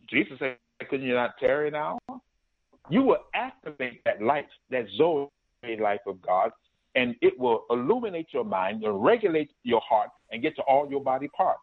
Jesus 0.08 0.38
said, 0.38 0.56
Couldn't 0.88 1.06
you 1.06 1.14
not 1.14 1.34
tarry 1.38 1.72
hour? 1.74 1.98
You 2.90 3.03
will 3.03 3.18
activate 3.35 4.03
that 4.05 4.23
light, 4.23 4.47
that 4.70 4.87
Zoe 4.97 5.29
life 5.81 6.01
of 6.07 6.20
God, 6.20 6.51
and 6.94 7.14
it 7.23 7.38
will 7.38 7.64
illuminate 7.70 8.29
your 8.33 8.44
mind 8.44 8.85
and 8.85 9.03
regulate 9.03 9.51
your 9.62 9.81
heart 9.81 10.11
and 10.31 10.42
get 10.42 10.55
to 10.57 10.62
all 10.62 10.88
your 10.90 11.03
body 11.03 11.29
parts. 11.29 11.62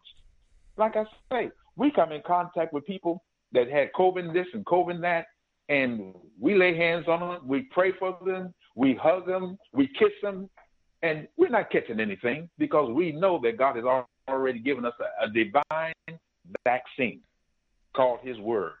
Like 0.76 0.96
I 0.96 1.04
say, 1.30 1.50
we 1.76 1.90
come 1.90 2.12
in 2.12 2.22
contact 2.26 2.72
with 2.72 2.84
people 2.86 3.22
that 3.52 3.70
had 3.70 3.92
COVID 3.92 4.32
this 4.32 4.46
and 4.54 4.64
COVID 4.64 5.00
that, 5.02 5.26
and 5.68 6.14
we 6.40 6.54
lay 6.54 6.76
hands 6.76 7.06
on 7.06 7.20
them, 7.20 7.40
we 7.46 7.62
pray 7.70 7.92
for 7.98 8.18
them, 8.24 8.52
we 8.74 8.94
hug 8.94 9.26
them, 9.26 9.58
we 9.72 9.86
kiss 9.98 10.12
them, 10.22 10.48
and 11.02 11.28
we're 11.36 11.48
not 11.48 11.70
catching 11.70 12.00
anything 12.00 12.48
because 12.58 12.90
we 12.92 13.12
know 13.12 13.40
that 13.42 13.58
God 13.58 13.76
has 13.76 13.84
already 14.28 14.58
given 14.58 14.84
us 14.84 14.94
a, 15.00 15.26
a 15.26 15.30
divine 15.30 15.94
vaccine 16.64 17.20
called 17.94 18.20
His 18.22 18.38
Word. 18.38 18.72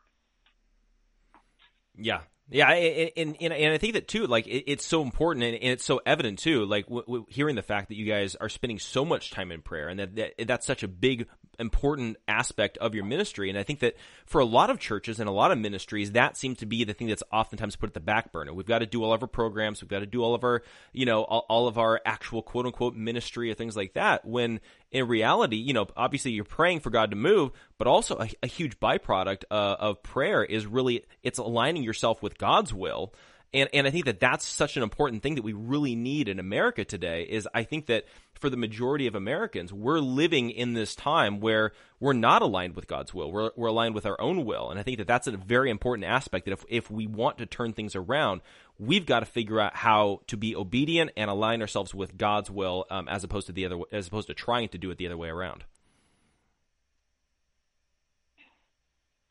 Yeah, 1.96 2.20
yeah, 2.52 2.70
and, 2.70 3.36
and, 3.40 3.52
and 3.52 3.74
I 3.74 3.78
think 3.78 3.94
that 3.94 4.08
too, 4.08 4.26
like 4.26 4.46
it, 4.46 4.70
it's 4.70 4.86
so 4.86 5.02
important 5.02 5.44
and, 5.44 5.54
and, 5.54 5.72
it's 5.72 5.84
so 5.84 6.00
evident 6.04 6.38
too, 6.38 6.64
like 6.64 6.86
w- 6.86 7.04
w- 7.04 7.26
hearing 7.28 7.56
the 7.56 7.62
fact 7.62 7.88
that 7.88 7.96
you 7.96 8.06
guys 8.06 8.34
are 8.36 8.48
spending 8.48 8.78
so 8.78 9.04
much 9.04 9.30
time 9.30 9.50
in 9.50 9.62
prayer 9.62 9.88
and 9.88 10.00
that, 10.00 10.16
that 10.16 10.46
that's 10.46 10.66
such 10.66 10.82
a 10.82 10.88
big 10.88 11.26
important 11.58 12.16
aspect 12.26 12.78
of 12.78 12.94
your 12.94 13.04
ministry. 13.04 13.48
And 13.48 13.58
I 13.58 13.62
think 13.62 13.80
that 13.80 13.96
for 14.26 14.40
a 14.40 14.44
lot 14.44 14.70
of 14.70 14.78
churches 14.78 15.20
and 15.20 15.28
a 15.28 15.32
lot 15.32 15.52
of 15.52 15.58
ministries, 15.58 16.12
that 16.12 16.36
seems 16.36 16.58
to 16.58 16.66
be 16.66 16.84
the 16.84 16.94
thing 16.94 17.08
that's 17.08 17.22
oftentimes 17.32 17.76
put 17.76 17.90
at 17.90 17.94
the 17.94 18.00
back 18.00 18.32
burner. 18.32 18.52
We've 18.52 18.66
got 18.66 18.80
to 18.80 18.86
do 18.86 19.02
all 19.02 19.12
of 19.12 19.22
our 19.22 19.28
programs. 19.28 19.82
We've 19.82 19.88
got 19.88 20.00
to 20.00 20.06
do 20.06 20.22
all 20.22 20.34
of 20.34 20.44
our, 20.44 20.62
you 20.92 21.06
know, 21.06 21.22
all, 21.22 21.46
all 21.48 21.68
of 21.68 21.78
our 21.78 22.00
actual 22.04 22.42
quote 22.42 22.66
unquote 22.66 22.94
ministry 22.94 23.50
or 23.50 23.54
things 23.54 23.76
like 23.76 23.94
that. 23.94 24.24
When 24.24 24.60
in 24.90 25.08
reality, 25.08 25.56
you 25.56 25.72
know, 25.72 25.86
obviously 25.96 26.32
you're 26.32 26.44
praying 26.44 26.80
for 26.80 26.90
God 26.90 27.10
to 27.10 27.16
move, 27.16 27.50
but 27.78 27.86
also 27.86 28.18
a, 28.18 28.28
a 28.42 28.46
huge 28.46 28.78
byproduct 28.80 29.44
uh, 29.50 29.76
of 29.78 30.02
prayer 30.02 30.44
is 30.44 30.66
really, 30.66 31.04
it's 31.22 31.38
aligning 31.38 31.82
yourself 31.82 32.22
with 32.22 32.38
God's 32.38 32.72
will. 32.72 33.12
And, 33.54 33.68
and 33.74 33.86
I 33.86 33.90
think 33.90 34.06
that 34.06 34.18
that's 34.18 34.46
such 34.46 34.76
an 34.78 34.82
important 34.82 35.22
thing 35.22 35.34
that 35.34 35.42
we 35.42 35.52
really 35.52 35.94
need 35.94 36.28
in 36.28 36.38
America 36.38 36.84
today 36.84 37.24
is 37.24 37.46
I 37.52 37.64
think 37.64 37.86
that 37.86 38.06
for 38.32 38.48
the 38.48 38.56
majority 38.56 39.06
of 39.06 39.14
Americans, 39.14 39.72
we're 39.72 40.00
living 40.00 40.50
in 40.50 40.72
this 40.72 40.94
time 40.96 41.38
where 41.38 41.72
we're 42.00 42.14
not 42.14 42.40
aligned 42.40 42.74
with 42.74 42.86
God's 42.86 43.12
will. 43.12 43.30
We're, 43.30 43.50
we're 43.54 43.68
aligned 43.68 43.94
with 43.94 44.06
our 44.06 44.18
own 44.20 44.46
will. 44.46 44.70
And 44.70 44.80
I 44.80 44.82
think 44.82 44.98
that 44.98 45.06
that's 45.06 45.26
a 45.26 45.36
very 45.36 45.70
important 45.70 46.06
aspect 46.06 46.46
that 46.46 46.52
if, 46.52 46.64
if 46.68 46.90
we 46.90 47.06
want 47.06 47.38
to 47.38 47.46
turn 47.46 47.74
things 47.74 47.94
around, 47.94 48.40
we've 48.78 49.04
got 49.04 49.20
to 49.20 49.26
figure 49.26 49.60
out 49.60 49.76
how 49.76 50.22
to 50.28 50.36
be 50.38 50.56
obedient 50.56 51.10
and 51.16 51.30
align 51.30 51.60
ourselves 51.60 51.94
with 51.94 52.16
God's 52.16 52.50
will 52.50 52.86
um, 52.90 53.06
as 53.06 53.22
opposed 53.22 53.46
to 53.48 53.52
the 53.52 53.66
other, 53.66 53.78
as 53.92 54.08
opposed 54.08 54.28
to 54.28 54.34
trying 54.34 54.70
to 54.70 54.78
do 54.78 54.90
it 54.90 54.96
the 54.96 55.06
other 55.06 55.16
way 55.18 55.28
around. 55.28 55.64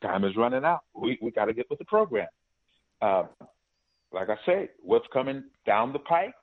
Time 0.00 0.24
is 0.24 0.36
running 0.36 0.64
out. 0.64 0.82
We, 0.94 1.18
we 1.20 1.32
got 1.32 1.46
to 1.46 1.52
get 1.52 1.68
with 1.68 1.80
the 1.80 1.84
program. 1.84 2.28
Uh, 3.00 3.24
like 4.12 4.28
I 4.28 4.36
said, 4.44 4.68
what's 4.82 5.06
coming 5.12 5.44
down 5.66 5.92
the 5.92 5.98
pike 6.00 6.34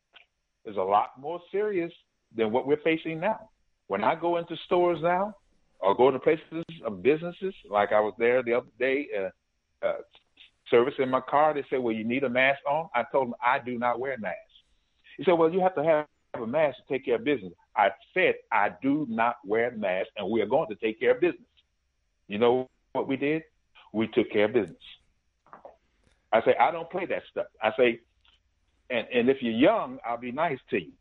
is 0.65 0.77
a 0.77 0.81
lot 0.81 1.11
more 1.19 1.39
serious 1.51 1.91
than 2.35 2.51
what 2.51 2.67
we're 2.67 2.81
facing 2.83 3.19
now. 3.19 3.49
When 3.87 4.03
I 4.03 4.15
go 4.15 4.37
into 4.37 4.55
stores 4.65 4.99
now, 5.01 5.35
or 5.79 5.95
go 5.95 6.11
to 6.11 6.19
places 6.19 6.63
of 6.85 7.01
businesses, 7.01 7.53
like 7.69 7.91
I 7.91 7.99
was 7.99 8.13
there 8.19 8.43
the 8.43 8.53
other 8.53 8.67
day, 8.77 9.07
uh, 9.17 9.85
uh, 9.85 9.97
servicing 10.69 11.09
my 11.09 11.21
car, 11.21 11.53
they 11.53 11.63
said, 11.69 11.79
"Well, 11.79 11.95
you 11.95 12.03
need 12.03 12.23
a 12.23 12.29
mask 12.29 12.59
on." 12.67 12.89
I 12.93 13.03
told 13.11 13.27
them 13.27 13.35
I 13.41 13.59
do 13.59 13.79
not 13.79 13.99
wear 13.99 14.17
masks. 14.17 14.39
He 15.17 15.23
said, 15.23 15.33
"Well, 15.33 15.51
you 15.51 15.61
have 15.61 15.75
to 15.75 15.83
have 15.83 16.05
a 16.33 16.45
mask 16.45 16.77
to 16.77 16.83
take 16.93 17.05
care 17.05 17.15
of 17.15 17.23
business." 17.23 17.53
I 17.75 17.91
said, 18.13 18.35
"I 18.51 18.69
do 18.81 19.05
not 19.09 19.37
wear 19.45 19.71
masks, 19.71 20.11
and 20.17 20.29
we 20.29 20.41
are 20.41 20.45
going 20.45 20.67
to 20.69 20.75
take 20.75 20.99
care 20.99 21.11
of 21.11 21.21
business." 21.21 21.47
You 22.27 22.39
know 22.39 22.67
what 22.91 23.07
we 23.07 23.15
did? 23.15 23.43
We 23.93 24.07
took 24.07 24.29
care 24.31 24.45
of 24.45 24.53
business. 24.53 24.83
I 26.31 26.41
say, 26.41 26.55
I 26.59 26.71
don't 26.71 26.89
play 26.89 27.05
that 27.07 27.23
stuff. 27.31 27.47
I 27.61 27.71
say, 27.77 27.99
and, 28.89 29.07
and 29.13 29.29
if 29.29 29.37
you're 29.41 29.53
young, 29.53 29.99
I'll 30.05 30.17
be 30.17 30.31
nice 30.31 30.59
to 30.69 30.77
you. 30.77 30.91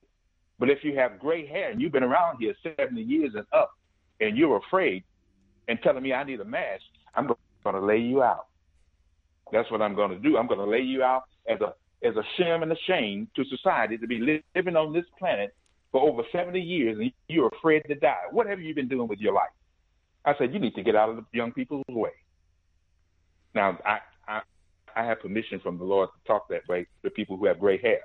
But 0.59 0.71
if 0.71 0.79
you 0.83 0.97
have 0.97 1.19
gray 1.19 1.47
hair 1.47 1.71
and 1.71 1.81
you've 1.81 1.93
been 1.93 2.03
around 2.03 2.39
here 2.39 2.55
70 2.63 3.01
years 3.01 3.33
and 3.35 3.47
up, 3.53 3.73
and 4.21 4.37
you're 4.37 4.57
afraid 4.57 5.05
and 5.69 5.79
telling 5.83 6.03
me 6.03 6.13
I 6.13 6.25
need 6.25 6.41
a 6.41 6.45
mask, 6.45 6.83
I'm 7.15 7.27
going 7.27 7.75
to 7.75 7.85
lay 7.85 7.99
you 7.99 8.23
out. 8.23 8.47
That's 9.53 9.71
what 9.71 9.81
I'm 9.81 9.95
going 9.95 10.11
to 10.11 10.19
do. 10.19 10.37
I'm 10.37 10.47
going 10.47 10.59
to 10.59 10.67
lay 10.67 10.81
you 10.81 11.03
out 11.03 11.25
as 11.49 11.61
a 11.61 11.75
as 12.07 12.15
a 12.15 12.23
shame 12.37 12.63
and 12.63 12.71
a 12.71 12.77
shame 12.87 13.29
to 13.35 13.45
society 13.45 13.99
to 13.99 14.07
be 14.07 14.41
living 14.55 14.77
on 14.77 14.93
this 14.93 15.05
planet 15.19 15.53
for 15.91 16.01
over 16.09 16.23
70 16.31 16.61
years 16.61 16.97
and 16.97 17.11
you're 17.29 17.51
afraid 17.59 17.83
to 17.89 17.95
die. 17.97 18.23
What 18.31 18.47
have 18.47 18.61
you 18.61 18.73
been 18.73 18.87
doing 18.87 19.09
with 19.09 19.19
your 19.19 19.33
life? 19.33 19.51
I 20.25 20.35
said, 20.39 20.53
you 20.53 20.61
need 20.61 20.75
to 20.77 20.83
get 20.83 20.95
out 20.95 21.09
of 21.09 21.17
the 21.17 21.25
young 21.33 21.51
people's 21.51 21.85
way. 21.89 22.13
Now, 23.55 23.79
I, 23.85 23.99
I 24.99 25.05
have 25.05 25.21
permission 25.21 25.61
from 25.61 25.79
the 25.79 25.85
Lord 25.85 26.09
to 26.09 26.27
talk 26.27 26.49
that 26.49 26.67
way 26.69 26.87
to 27.05 27.11
people 27.11 27.37
who 27.37 27.47
have 27.47 27.61
gray 27.61 27.81
hair, 27.81 28.01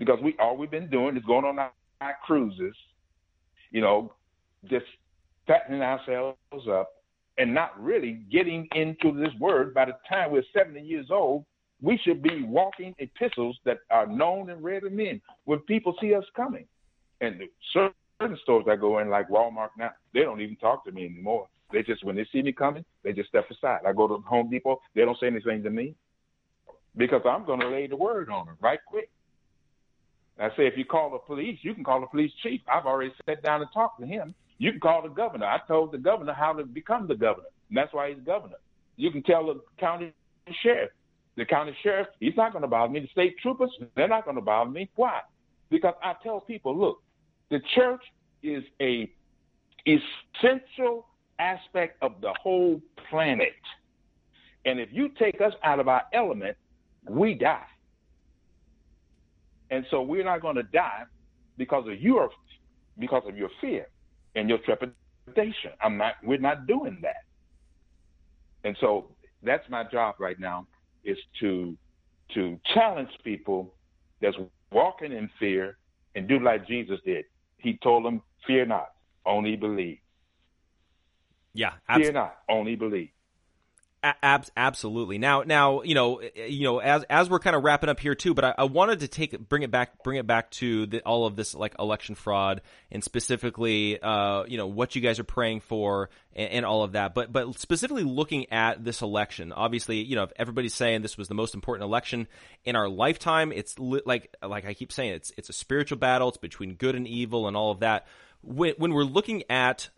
because 0.00 0.18
we 0.20 0.34
all 0.40 0.56
we've 0.56 0.70
been 0.70 0.90
doing 0.90 1.16
is 1.16 1.22
going 1.24 1.44
on 1.44 1.60
our, 1.60 1.72
our 2.00 2.16
cruises, 2.26 2.74
you 3.70 3.80
know, 3.80 4.12
just 4.68 4.84
fattening 5.46 5.80
ourselves 5.80 6.36
up 6.68 6.90
and 7.38 7.54
not 7.54 7.80
really 7.80 8.24
getting 8.32 8.66
into 8.74 9.12
this 9.12 9.32
word. 9.38 9.74
By 9.74 9.84
the 9.84 9.96
time 10.08 10.32
we're 10.32 10.42
70 10.52 10.80
years 10.80 11.06
old, 11.10 11.44
we 11.80 12.00
should 12.04 12.20
be 12.20 12.42
walking 12.42 12.96
epistles 12.98 13.56
that 13.64 13.78
are 13.90 14.06
known 14.06 14.50
and 14.50 14.62
read 14.62 14.82
of 14.82 14.92
men 14.92 15.20
when 15.44 15.60
people 15.60 15.94
see 16.00 16.14
us 16.14 16.24
coming. 16.34 16.66
And 17.20 17.40
certain 17.72 18.38
stores 18.42 18.64
I 18.68 18.74
go 18.74 18.98
in, 18.98 19.08
like 19.08 19.28
Walmart 19.28 19.68
now, 19.78 19.90
they 20.12 20.22
don't 20.22 20.40
even 20.40 20.56
talk 20.56 20.84
to 20.86 20.92
me 20.92 21.04
anymore. 21.04 21.46
They 21.72 21.84
just, 21.84 22.04
when 22.04 22.16
they 22.16 22.26
see 22.32 22.42
me 22.42 22.52
coming, 22.52 22.84
they 23.04 23.12
just 23.12 23.28
step 23.28 23.48
aside. 23.50 23.80
I 23.86 23.92
go 23.92 24.08
to 24.08 24.18
Home 24.26 24.50
Depot, 24.50 24.80
they 24.96 25.02
don't 25.04 25.18
say 25.18 25.28
anything 25.28 25.62
to 25.62 25.70
me 25.70 25.94
because 26.96 27.22
I'm 27.24 27.44
going 27.44 27.60
to 27.60 27.68
lay 27.68 27.86
the 27.86 27.96
word 27.96 28.28
on 28.30 28.48
him 28.48 28.56
right 28.60 28.78
quick. 28.86 29.10
I 30.38 30.48
say, 30.50 30.66
if 30.66 30.76
you 30.76 30.84
call 30.84 31.10
the 31.10 31.18
police, 31.18 31.58
you 31.62 31.74
can 31.74 31.84
call 31.84 32.00
the 32.00 32.06
police 32.06 32.32
chief. 32.42 32.60
I've 32.72 32.86
already 32.86 33.12
sat 33.26 33.42
down 33.42 33.60
and 33.60 33.70
talked 33.72 34.00
to 34.00 34.06
him. 34.06 34.34
You 34.58 34.72
can 34.72 34.80
call 34.80 35.02
the 35.02 35.08
governor. 35.08 35.46
I 35.46 35.60
told 35.68 35.92
the 35.92 35.98
governor 35.98 36.32
how 36.32 36.52
to 36.52 36.64
become 36.64 37.06
the 37.06 37.14
governor, 37.14 37.48
and 37.68 37.76
that's 37.76 37.92
why 37.92 38.12
he's 38.12 38.22
governor. 38.24 38.56
You 38.96 39.10
can 39.10 39.22
tell 39.22 39.46
the 39.46 39.60
county 39.78 40.12
sheriff. 40.62 40.90
The 41.36 41.44
county 41.44 41.76
sheriff, 41.82 42.08
he's 42.20 42.36
not 42.36 42.52
going 42.52 42.62
to 42.62 42.68
bother 42.68 42.92
me. 42.92 43.00
The 43.00 43.08
state 43.08 43.36
troopers, 43.42 43.70
they're 43.96 44.08
not 44.08 44.24
going 44.24 44.36
to 44.36 44.42
bother 44.42 44.70
me. 44.70 44.88
Why? 44.94 45.20
Because 45.70 45.94
I 46.02 46.14
tell 46.22 46.40
people, 46.40 46.78
look, 46.78 47.02
the 47.50 47.60
church 47.74 48.02
is 48.42 48.62
a 48.80 49.10
essential 49.86 51.06
aspect 51.38 52.00
of 52.02 52.12
the 52.20 52.32
whole 52.40 52.80
planet. 53.10 53.52
And 54.64 54.78
if 54.78 54.88
you 54.92 55.10
take 55.18 55.40
us 55.40 55.52
out 55.62 55.80
of 55.80 55.88
our 55.88 56.02
element, 56.12 56.56
we 57.08 57.34
die. 57.34 57.66
And 59.70 59.84
so 59.90 60.02
we're 60.02 60.24
not 60.24 60.40
going 60.42 60.56
to 60.56 60.62
die 60.62 61.04
because 61.56 61.86
of 61.88 62.00
your 62.00 62.30
because 62.98 63.22
of 63.26 63.36
your 63.36 63.50
fear 63.60 63.86
and 64.36 64.48
your 64.48 64.58
trepidation. 64.58 65.72
I'm 65.82 65.96
not 65.96 66.14
we're 66.22 66.38
not 66.38 66.66
doing 66.66 66.98
that. 67.02 67.24
And 68.64 68.76
so 68.80 69.10
that's 69.42 69.68
my 69.68 69.84
job 69.84 70.16
right 70.18 70.38
now 70.38 70.66
is 71.04 71.18
to 71.40 71.76
to 72.34 72.58
challenge 72.72 73.10
people 73.22 73.74
that's 74.20 74.36
walking 74.72 75.12
in 75.12 75.28
fear 75.38 75.76
and 76.14 76.28
do 76.28 76.38
like 76.38 76.66
Jesus 76.66 76.98
did. 77.04 77.24
He 77.58 77.78
told 77.82 78.04
them, 78.04 78.22
"Fear 78.46 78.66
not, 78.66 78.92
only 79.26 79.56
believe." 79.56 79.98
Yeah, 81.54 81.72
absolutely. 81.88 82.04
fear 82.04 82.12
not, 82.12 82.36
only 82.48 82.76
believe. 82.76 83.10
Ab- 84.04 84.44
absolutely. 84.54 85.16
Now, 85.16 85.44
now, 85.44 85.80
you 85.80 85.94
know, 85.94 86.20
you 86.36 86.64
know, 86.64 86.78
as 86.78 87.04
as 87.04 87.30
we're 87.30 87.38
kind 87.38 87.56
of 87.56 87.64
wrapping 87.64 87.88
up 87.88 87.98
here 87.98 88.14
too, 88.14 88.34
but 88.34 88.44
I, 88.44 88.54
I 88.58 88.64
wanted 88.64 89.00
to 89.00 89.08
take 89.08 89.48
bring 89.48 89.62
it 89.62 89.70
back, 89.70 90.02
bring 90.02 90.18
it 90.18 90.26
back 90.26 90.50
to 90.52 90.84
the, 90.84 91.00
all 91.00 91.24
of 91.24 91.36
this 91.36 91.54
like 91.54 91.74
election 91.78 92.14
fraud 92.14 92.60
and 92.90 93.02
specifically, 93.02 93.98
uh, 93.98 94.44
you 94.44 94.58
know, 94.58 94.66
what 94.66 94.94
you 94.94 95.00
guys 95.00 95.18
are 95.18 95.24
praying 95.24 95.60
for 95.60 96.10
and, 96.34 96.50
and, 96.50 96.66
all 96.66 96.82
of 96.82 96.92
that. 96.92 97.14
But 97.14 97.32
but 97.32 97.58
specifically 97.58 98.02
looking 98.02 98.52
at 98.52 98.84
this 98.84 99.00
election, 99.00 99.52
obviously, 99.52 100.02
you 100.02 100.16
know, 100.16 100.24
if 100.24 100.32
everybody's 100.36 100.74
saying 100.74 101.00
this 101.00 101.16
was 101.16 101.28
the 101.28 101.34
most 101.34 101.54
important 101.54 101.84
election 101.84 102.28
in 102.66 102.76
our 102.76 102.90
lifetime, 102.90 103.52
it's 103.52 103.78
li- 103.78 104.02
like 104.04 104.36
like 104.46 104.66
I 104.66 104.74
keep 104.74 104.92
saying, 104.92 105.14
it's 105.14 105.32
it's 105.38 105.48
a 105.48 105.54
spiritual 105.54 105.96
battle. 105.96 106.28
It's 106.28 106.36
between 106.36 106.74
good 106.74 106.94
and 106.94 107.08
evil 107.08 107.48
and 107.48 107.56
all 107.56 107.70
of 107.70 107.80
that. 107.80 108.06
When 108.42 108.74
when 108.76 108.92
we're 108.92 109.04
looking 109.04 109.44
at 109.48 109.88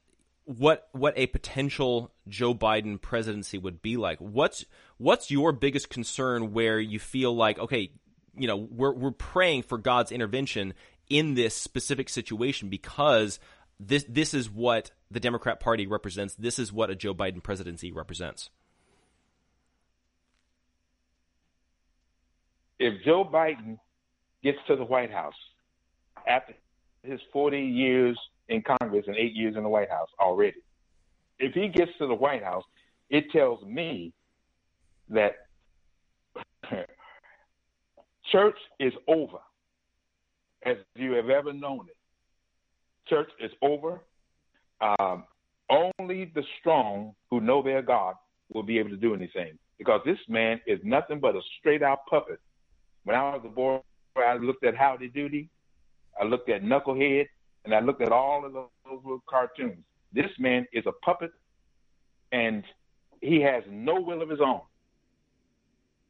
what 0.46 0.88
what 0.92 1.12
a 1.16 1.26
potential 1.26 2.12
Joe 2.28 2.54
Biden 2.54 3.00
presidency 3.00 3.58
would 3.58 3.82
be 3.82 3.96
like. 3.96 4.18
What's 4.18 4.64
what's 4.96 5.30
your 5.30 5.52
biggest 5.52 5.90
concern 5.90 6.52
where 6.52 6.80
you 6.80 6.98
feel 6.98 7.34
like 7.34 7.58
okay, 7.58 7.90
you 8.34 8.46
know, 8.46 8.56
we're 8.56 8.92
we're 8.92 9.10
praying 9.10 9.64
for 9.64 9.76
God's 9.76 10.12
intervention 10.12 10.72
in 11.10 11.34
this 11.34 11.54
specific 11.54 12.08
situation 12.08 12.68
because 12.68 13.40
this 13.80 14.04
this 14.08 14.34
is 14.34 14.48
what 14.48 14.92
the 15.10 15.20
Democrat 15.20 15.58
Party 15.58 15.86
represents. 15.86 16.34
This 16.36 16.60
is 16.60 16.72
what 16.72 16.90
a 16.90 16.94
Joe 16.94 17.14
Biden 17.14 17.42
presidency 17.42 17.90
represents. 17.90 18.50
If 22.78 23.02
Joe 23.04 23.24
Biden 23.24 23.78
gets 24.44 24.58
to 24.68 24.76
the 24.76 24.84
White 24.84 25.10
House 25.10 25.34
after 26.28 26.54
his 27.02 27.20
40 27.32 27.58
years 27.58 28.18
in 28.48 28.62
Congress 28.62 29.04
and 29.06 29.16
eight 29.16 29.34
years 29.34 29.56
in 29.56 29.62
the 29.62 29.68
White 29.68 29.90
House 29.90 30.08
already, 30.20 30.62
if 31.38 31.52
he 31.52 31.68
gets 31.68 31.90
to 31.98 32.06
the 32.06 32.14
White 32.14 32.42
House, 32.42 32.64
it 33.10 33.30
tells 33.30 33.62
me 33.64 34.12
that 35.08 35.32
church 38.32 38.58
is 38.80 38.92
over 39.08 39.38
as 40.64 40.76
you 40.96 41.12
have 41.12 41.30
ever 41.30 41.52
known 41.52 41.86
it. 41.88 41.96
Church 43.08 43.30
is 43.40 43.52
over. 43.62 44.00
Um, 44.80 45.24
only 45.70 46.30
the 46.34 46.42
strong 46.60 47.14
who 47.30 47.40
know 47.40 47.62
their 47.62 47.82
God 47.82 48.14
will 48.52 48.62
be 48.62 48.78
able 48.78 48.90
to 48.90 48.96
do 48.96 49.14
anything 49.14 49.58
because 49.78 50.00
this 50.04 50.18
man 50.28 50.60
is 50.66 50.80
nothing 50.82 51.20
but 51.20 51.36
a 51.36 51.40
straight 51.58 51.82
out 51.82 52.06
puppet. 52.08 52.40
When 53.04 53.16
I 53.16 53.22
was 53.36 53.42
a 53.44 53.48
boy, 53.48 53.80
I 54.16 54.34
looked 54.34 54.64
at 54.64 54.76
Howdy 54.76 55.08
Doody, 55.08 55.48
I 56.20 56.24
looked 56.24 56.48
at 56.48 56.62
Knucklehead, 56.62 57.26
and 57.66 57.74
I 57.74 57.80
looked 57.80 58.00
at 58.00 58.12
all 58.12 58.46
of 58.46 58.52
those 58.52 58.68
little 58.86 59.22
cartoons. 59.28 59.84
This 60.12 60.30
man 60.38 60.66
is 60.72 60.84
a 60.86 60.92
puppet, 61.04 61.32
and 62.32 62.64
he 63.20 63.40
has 63.42 63.64
no 63.68 64.00
will 64.00 64.22
of 64.22 64.30
his 64.30 64.40
own. 64.40 64.60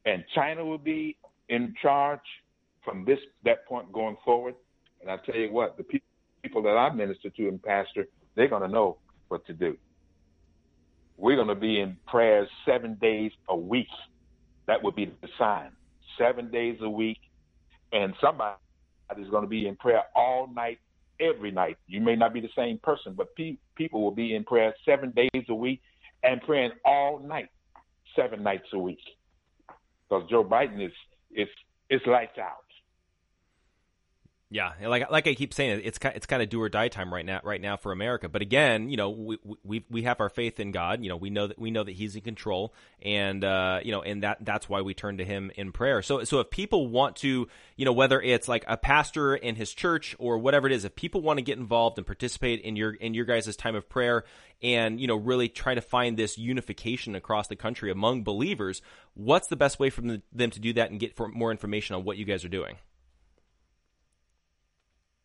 And 0.05 0.23
China 0.33 0.63
will 0.63 0.77
be 0.77 1.17
in 1.49 1.73
charge 1.81 2.21
from 2.85 3.03
this 3.03 3.19
that 3.43 3.65
point 3.65 3.91
going 3.91 4.17
forward. 4.23 4.55
And 5.01 5.11
I 5.11 5.17
tell 5.25 5.35
you 5.35 5.51
what, 5.51 5.77
the 5.77 5.83
pe- 5.83 5.99
people 6.41 6.61
that 6.63 6.77
I 6.77 6.93
minister 6.93 7.29
to 7.29 7.47
and 7.47 7.61
pastor, 7.61 8.07
they're 8.35 8.47
going 8.47 8.61
to 8.61 8.67
know 8.67 8.97
what 9.27 9.45
to 9.47 9.53
do. 9.53 9.75
We're 11.17 11.35
going 11.35 11.47
to 11.47 11.55
be 11.55 11.79
in 11.79 11.97
prayers 12.07 12.47
seven 12.65 12.97
days 13.01 13.31
a 13.49 13.57
week. 13.57 13.87
That 14.67 14.83
would 14.83 14.95
be 14.95 15.05
the 15.05 15.27
sign. 15.37 15.71
Seven 16.17 16.51
days 16.51 16.77
a 16.81 16.89
week. 16.89 17.19
And 17.91 18.13
somebody 18.21 18.55
is 19.17 19.29
going 19.29 19.43
to 19.43 19.49
be 19.49 19.67
in 19.67 19.75
prayer 19.75 20.03
all 20.15 20.47
night, 20.53 20.79
every 21.19 21.51
night. 21.51 21.77
You 21.87 22.01
may 22.01 22.15
not 22.15 22.33
be 22.33 22.41
the 22.41 22.49
same 22.55 22.79
person, 22.81 23.13
but 23.15 23.35
pe- 23.35 23.57
people 23.75 24.03
will 24.03 24.11
be 24.11 24.35
in 24.35 24.43
prayer 24.43 24.73
seven 24.85 25.11
days 25.11 25.45
a 25.49 25.55
week 25.55 25.81
and 26.23 26.41
praying 26.41 26.71
all 26.85 27.19
night, 27.19 27.49
seven 28.15 28.43
nights 28.43 28.67
a 28.73 28.79
week. 28.79 29.01
Because 30.09 30.29
Joe 30.29 30.43
Biden 30.43 30.85
is, 30.85 30.93
is, 31.31 31.47
is 31.89 32.01
lights 32.05 32.37
out. 32.37 32.66
Yeah, 34.49 34.71
like 34.81 35.11
like 35.11 35.27
I 35.27 35.33
keep 35.33 35.53
saying, 35.53 35.81
it's 35.83 35.99
it's 36.01 36.25
kind 36.25 36.41
of 36.41 36.47
do 36.47 36.61
or 36.61 36.69
die 36.69 36.87
time 36.87 37.13
right 37.13 37.25
now, 37.25 37.41
right 37.43 37.59
now 37.59 37.75
for 37.75 37.91
America. 37.91 38.29
But 38.29 38.41
again, 38.41 38.89
you 38.89 38.95
know, 38.95 39.09
we 39.09 39.37
we 39.65 39.85
we 39.89 40.03
have 40.03 40.21
our 40.21 40.29
faith 40.29 40.61
in 40.61 40.71
God. 40.71 41.03
You 41.03 41.09
know, 41.09 41.17
we 41.17 41.29
know 41.29 41.47
that 41.47 41.59
we 41.59 41.69
know 41.69 41.83
that 41.83 41.91
He's 41.91 42.15
in 42.15 42.21
control, 42.21 42.73
and 43.01 43.43
uh, 43.43 43.81
you 43.83 43.91
know, 43.91 44.01
and 44.01 44.23
that 44.23 44.45
that's 44.45 44.69
why 44.69 44.81
we 44.81 44.93
turn 44.93 45.17
to 45.17 45.25
Him 45.25 45.51
in 45.57 45.73
prayer. 45.73 46.01
So 46.01 46.23
so 46.23 46.39
if 46.39 46.49
people 46.49 46.87
want 46.87 47.17
to, 47.17 47.49
you 47.75 47.85
know, 47.85 47.91
whether 47.91 48.21
it's 48.21 48.47
like 48.47 48.63
a 48.69 48.77
pastor 48.77 49.35
in 49.35 49.55
his 49.55 49.73
church 49.73 50.15
or 50.17 50.37
whatever 50.37 50.65
it 50.67 50.71
is, 50.71 50.85
if 50.85 50.95
people 50.95 51.19
want 51.19 51.39
to 51.39 51.43
get 51.43 51.57
involved 51.57 51.97
and 51.97 52.07
participate 52.07 52.61
in 52.61 52.77
your 52.77 52.93
in 52.93 53.13
your 53.13 53.25
guys' 53.25 53.53
time 53.57 53.75
of 53.75 53.89
prayer, 53.89 54.23
and 54.63 55.01
you 55.01 55.07
know, 55.07 55.17
really 55.17 55.49
try 55.49 55.75
to 55.75 55.81
find 55.81 56.15
this 56.15 56.37
unification 56.37 57.15
across 57.15 57.49
the 57.49 57.57
country 57.57 57.91
among 57.91 58.23
believers, 58.23 58.81
what's 59.13 59.49
the 59.49 59.57
best 59.57 59.77
way 59.77 59.89
for 59.89 59.99
them 59.99 60.51
to 60.51 60.59
do 60.61 60.71
that 60.71 60.89
and 60.89 61.01
get 61.01 61.19
more 61.33 61.51
information 61.51 61.97
on 61.97 62.05
what 62.05 62.15
you 62.15 62.23
guys 62.23 62.45
are 62.45 62.49
doing? 62.49 62.77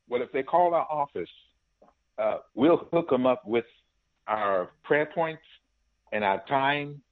Well, 0.08 0.22
if 0.22 0.32
they 0.32 0.42
call 0.42 0.74
our 0.74 0.86
office, 0.90 1.30
uh, 2.18 2.38
we'll 2.54 2.88
hook 2.92 3.10
them 3.10 3.26
up 3.26 3.46
with 3.46 3.64
our 4.26 4.70
prayer 4.84 5.06
points 5.06 5.42
and 6.12 6.22
our 6.22 6.42
time, 6.46 7.02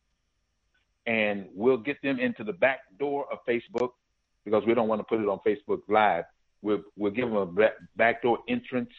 and 1.07 1.47
we'll 1.55 1.79
get 1.79 2.01
them 2.03 2.21
into 2.21 2.45
the 2.45 2.53
back 2.53 2.81
door 2.99 3.27
of 3.33 3.39
Facebook 3.49 3.91
because 4.45 4.65
we 4.67 4.75
don't 4.75 4.89
want 4.89 5.01
to 5.01 5.05
put 5.05 5.21
it 5.21 5.29
on 5.29 5.41
Facebook 5.47 5.81
Live. 5.89 6.25
We'll, 6.63 6.83
we'll 6.97 7.13
give 7.13 7.29
them 7.29 7.37
a 7.37 7.71
back, 7.97 8.23
door 8.23 8.39
entrance 8.49 8.91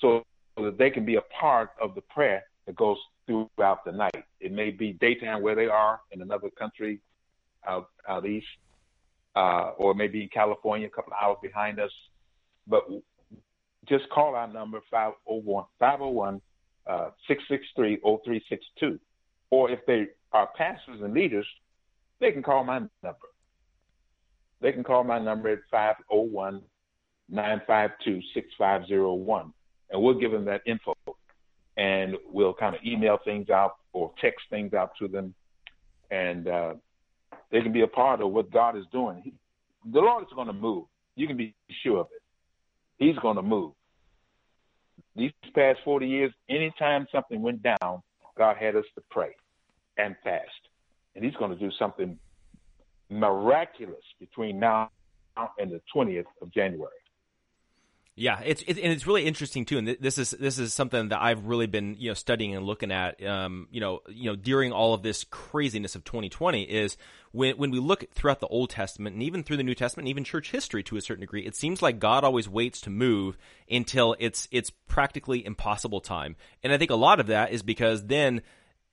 so 0.00 0.24
that 0.56 0.78
they 0.78 0.90
can 0.90 1.04
be 1.04 1.16
a 1.16 1.22
part 1.22 1.70
of 1.82 1.94
the 1.94 2.00
prayer 2.02 2.44
that 2.66 2.76
goes 2.76 2.96
throughout 3.26 3.84
the 3.84 3.92
night. 3.92 4.24
It 4.40 4.52
may 4.52 4.70
be 4.70 4.92
daytime 4.92 5.42
where 5.42 5.54
they 5.56 5.66
are 5.66 6.00
in 6.12 6.22
another 6.22 6.48
country 6.50 7.00
out, 7.66 7.88
out 8.08 8.26
east, 8.26 8.46
uh, 9.34 9.72
or 9.76 9.94
maybe 9.94 10.22
in 10.22 10.28
California, 10.28 10.86
a 10.86 10.90
couple 10.90 11.12
of 11.12 11.18
hours 11.22 11.38
behind 11.42 11.80
us. 11.80 11.90
But 12.66 12.84
just 13.88 14.08
call 14.10 14.34
our 14.34 14.48
number 14.48 14.80
501 14.90 15.64
501 15.78 16.40
uh, 16.86 17.10
663 17.28 17.98
0362. 18.02 18.98
Or 19.50 19.70
if 19.70 19.80
they 19.86 20.06
are 20.32 20.48
pastors 20.56 21.00
and 21.02 21.14
leaders, 21.14 21.46
they 22.20 22.32
can 22.32 22.42
call 22.42 22.64
my 22.64 22.78
number. 22.78 23.28
They 24.60 24.72
can 24.72 24.84
call 24.84 25.04
my 25.04 25.18
number 25.18 25.48
at 25.50 25.60
501 25.70 26.62
952 27.28 28.20
6501. 28.34 29.52
And 29.90 30.02
we'll 30.02 30.18
give 30.18 30.32
them 30.32 30.44
that 30.46 30.62
info. 30.66 30.94
And 31.76 32.16
we'll 32.32 32.54
kind 32.54 32.74
of 32.74 32.82
email 32.84 33.18
things 33.24 33.50
out 33.50 33.76
or 33.92 34.12
text 34.20 34.46
things 34.50 34.72
out 34.72 34.92
to 34.98 35.08
them. 35.08 35.34
And 36.10 36.48
uh, 36.48 36.74
they 37.50 37.60
can 37.60 37.72
be 37.72 37.82
a 37.82 37.86
part 37.86 38.20
of 38.20 38.30
what 38.30 38.50
God 38.50 38.76
is 38.76 38.84
doing. 38.92 39.20
He, 39.22 39.32
the 39.92 40.00
Lord 40.00 40.24
is 40.24 40.32
going 40.34 40.46
to 40.46 40.52
move. 40.52 40.86
You 41.16 41.26
can 41.26 41.36
be 41.36 41.54
sure 41.82 42.00
of 42.00 42.06
it. 42.14 42.22
He's 42.98 43.16
going 43.16 43.36
to 43.36 43.42
move. 43.42 43.72
These 45.14 45.32
past 45.54 45.80
40 45.84 46.06
years, 46.06 46.32
anytime 46.48 47.06
something 47.12 47.42
went 47.42 47.62
down, 47.62 48.02
God 48.36 48.56
had 48.56 48.76
us 48.76 48.84
to 48.94 49.02
pray 49.10 49.34
and 49.96 50.14
fast. 50.22 50.50
And 51.14 51.24
He's 51.24 51.34
going 51.34 51.50
to 51.50 51.58
do 51.58 51.70
something 51.78 52.18
miraculous 53.08 54.02
between 54.20 54.58
now 54.58 54.90
and 55.58 55.70
the 55.70 55.80
20th 55.94 56.24
of 56.42 56.52
January. 56.52 56.90
Yeah, 58.18 58.40
it's 58.42 58.62
it, 58.62 58.78
and 58.78 58.90
it's 58.90 59.06
really 59.06 59.26
interesting 59.26 59.66
too. 59.66 59.76
And 59.76 59.88
this 59.88 60.16
is 60.16 60.30
this 60.30 60.58
is 60.58 60.72
something 60.72 61.10
that 61.10 61.20
I've 61.20 61.44
really 61.44 61.66
been 61.66 61.96
you 61.98 62.08
know 62.08 62.14
studying 62.14 62.56
and 62.56 62.64
looking 62.64 62.90
at. 62.90 63.22
Um, 63.22 63.68
you 63.70 63.78
know, 63.78 64.00
you 64.08 64.30
know, 64.30 64.36
during 64.36 64.72
all 64.72 64.94
of 64.94 65.02
this 65.02 65.24
craziness 65.24 65.94
of 65.94 66.02
2020 66.04 66.62
is 66.62 66.96
when 67.32 67.58
when 67.58 67.70
we 67.70 67.78
look 67.78 68.10
throughout 68.14 68.40
the 68.40 68.46
Old 68.46 68.70
Testament 68.70 69.12
and 69.12 69.22
even 69.22 69.42
through 69.42 69.58
the 69.58 69.62
New 69.62 69.74
Testament, 69.74 70.06
and 70.06 70.10
even 70.10 70.24
church 70.24 70.50
history 70.50 70.82
to 70.84 70.96
a 70.96 71.02
certain 71.02 71.20
degree, 71.20 71.44
it 71.44 71.54
seems 71.54 71.82
like 71.82 71.98
God 71.98 72.24
always 72.24 72.48
waits 72.48 72.80
to 72.82 72.90
move 72.90 73.36
until 73.70 74.16
it's 74.18 74.48
it's 74.50 74.70
practically 74.70 75.44
impossible 75.44 76.00
time. 76.00 76.36
And 76.62 76.72
I 76.72 76.78
think 76.78 76.90
a 76.90 76.96
lot 76.96 77.20
of 77.20 77.26
that 77.26 77.52
is 77.52 77.62
because 77.62 78.06
then 78.06 78.40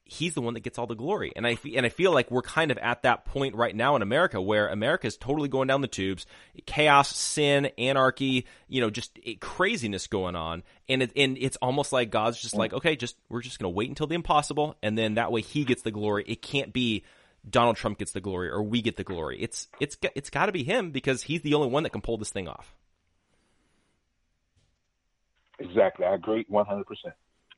he's 0.05 0.33
the 0.33 0.41
one 0.41 0.53
that 0.53 0.61
gets 0.61 0.77
all 0.77 0.87
the 0.87 0.95
glory. 0.95 1.31
And 1.35 1.47
I 1.47 1.57
and 1.75 1.85
I 1.85 1.89
feel 1.89 2.11
like 2.11 2.29
we're 2.29 2.41
kind 2.41 2.71
of 2.71 2.77
at 2.77 3.03
that 3.03 3.25
point 3.25 3.55
right 3.55 3.75
now 3.75 3.95
in 3.95 4.01
America 4.01 4.41
where 4.41 4.67
America 4.67 5.07
is 5.07 5.17
totally 5.17 5.49
going 5.49 5.67
down 5.67 5.81
the 5.81 5.87
tubes, 5.87 6.25
chaos, 6.65 7.15
sin, 7.15 7.67
anarchy, 7.77 8.45
you 8.67 8.81
know, 8.81 8.89
just 8.89 9.17
craziness 9.39 10.07
going 10.07 10.35
on. 10.35 10.63
And 10.89 11.03
it, 11.03 11.11
and 11.15 11.37
it's 11.39 11.57
almost 11.57 11.91
like 11.91 12.09
God's 12.09 12.41
just 12.41 12.55
like, 12.55 12.73
okay, 12.73 12.95
just 12.95 13.15
we're 13.29 13.41
just 13.41 13.59
going 13.59 13.71
to 13.71 13.75
wait 13.75 13.89
until 13.89 14.07
the 14.07 14.15
impossible 14.15 14.75
and 14.83 14.97
then 14.97 15.15
that 15.15 15.31
way 15.31 15.41
he 15.41 15.63
gets 15.63 15.81
the 15.81 15.91
glory. 15.91 16.25
It 16.27 16.41
can't 16.41 16.73
be 16.73 17.03
Donald 17.49 17.77
Trump 17.77 17.97
gets 17.97 18.11
the 18.11 18.21
glory 18.21 18.49
or 18.49 18.61
we 18.61 18.81
get 18.81 18.97
the 18.97 19.03
glory. 19.03 19.41
It's 19.41 19.67
it's 19.79 19.97
it's 20.15 20.29
got 20.29 20.47
to 20.47 20.51
be 20.51 20.63
him 20.63 20.91
because 20.91 21.23
he's 21.23 21.41
the 21.41 21.53
only 21.53 21.69
one 21.69 21.83
that 21.83 21.91
can 21.91 22.01
pull 22.01 22.17
this 22.17 22.29
thing 22.29 22.47
off. 22.47 22.75
Exactly. 25.59 26.05
I 26.05 26.15
agree 26.15 26.45
100%. 26.51 26.83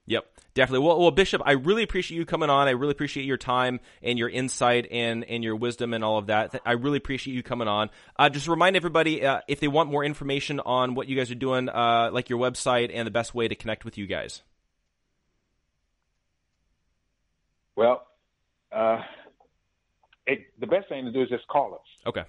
Yep, 0.08 0.26
definitely. 0.54 0.86
Well, 0.86 1.00
well, 1.00 1.12
Bishop, 1.12 1.42
I 1.46 1.54
really 1.54 1.82
appreciate 1.82 2.18
you 2.18 2.26
coming 2.26 2.50
on. 2.50 2.68
I 2.68 2.72
really 2.72 2.92
appreciate 2.92 3.26
your 3.26 3.38
time 3.38 3.80
and 4.04 4.20
your 4.20 4.30
insight 4.30 4.88
and, 4.92 5.24
and 5.24 5.44
your 5.44 5.56
wisdom 5.56 5.94
and 5.96 6.04
all 6.04 6.20
of 6.20 6.28
that. 6.28 6.62
I 6.64 6.74
really 6.74 6.98
appreciate 6.98 7.34
you 7.34 7.42
coming 7.42 7.68
on. 7.68 7.90
Uh, 8.16 8.30
just 8.30 8.48
remind 8.48 8.76
everybody 8.76 9.26
uh, 9.26 9.42
if 9.48 9.60
they 9.60 9.68
want 9.68 9.90
more 9.90 10.04
information 10.04 10.60
on 10.60 10.94
what 10.94 11.08
you 11.08 11.16
guys 11.16 11.32
are 11.32 11.36
doing, 11.36 11.70
uh, 11.70 12.12
like 12.14 12.30
your 12.30 12.40
website 12.40 12.92
and 12.94 13.08
the 13.08 13.12
best 13.12 13.34
way 13.34 13.48
to 13.48 13.56
connect 13.56 13.84
with 13.84 13.98
you 13.98 14.06
guys. 14.06 14.44
Well, 17.76 18.06
uh, 18.72 19.02
it, 20.28 20.40
the 20.60 20.68
best 20.68 20.88
thing 20.88 21.06
to 21.06 21.12
do 21.12 21.24
is 21.24 21.30
just 21.30 21.48
call 21.48 21.74
us. 21.74 22.08
Okay. 22.08 22.24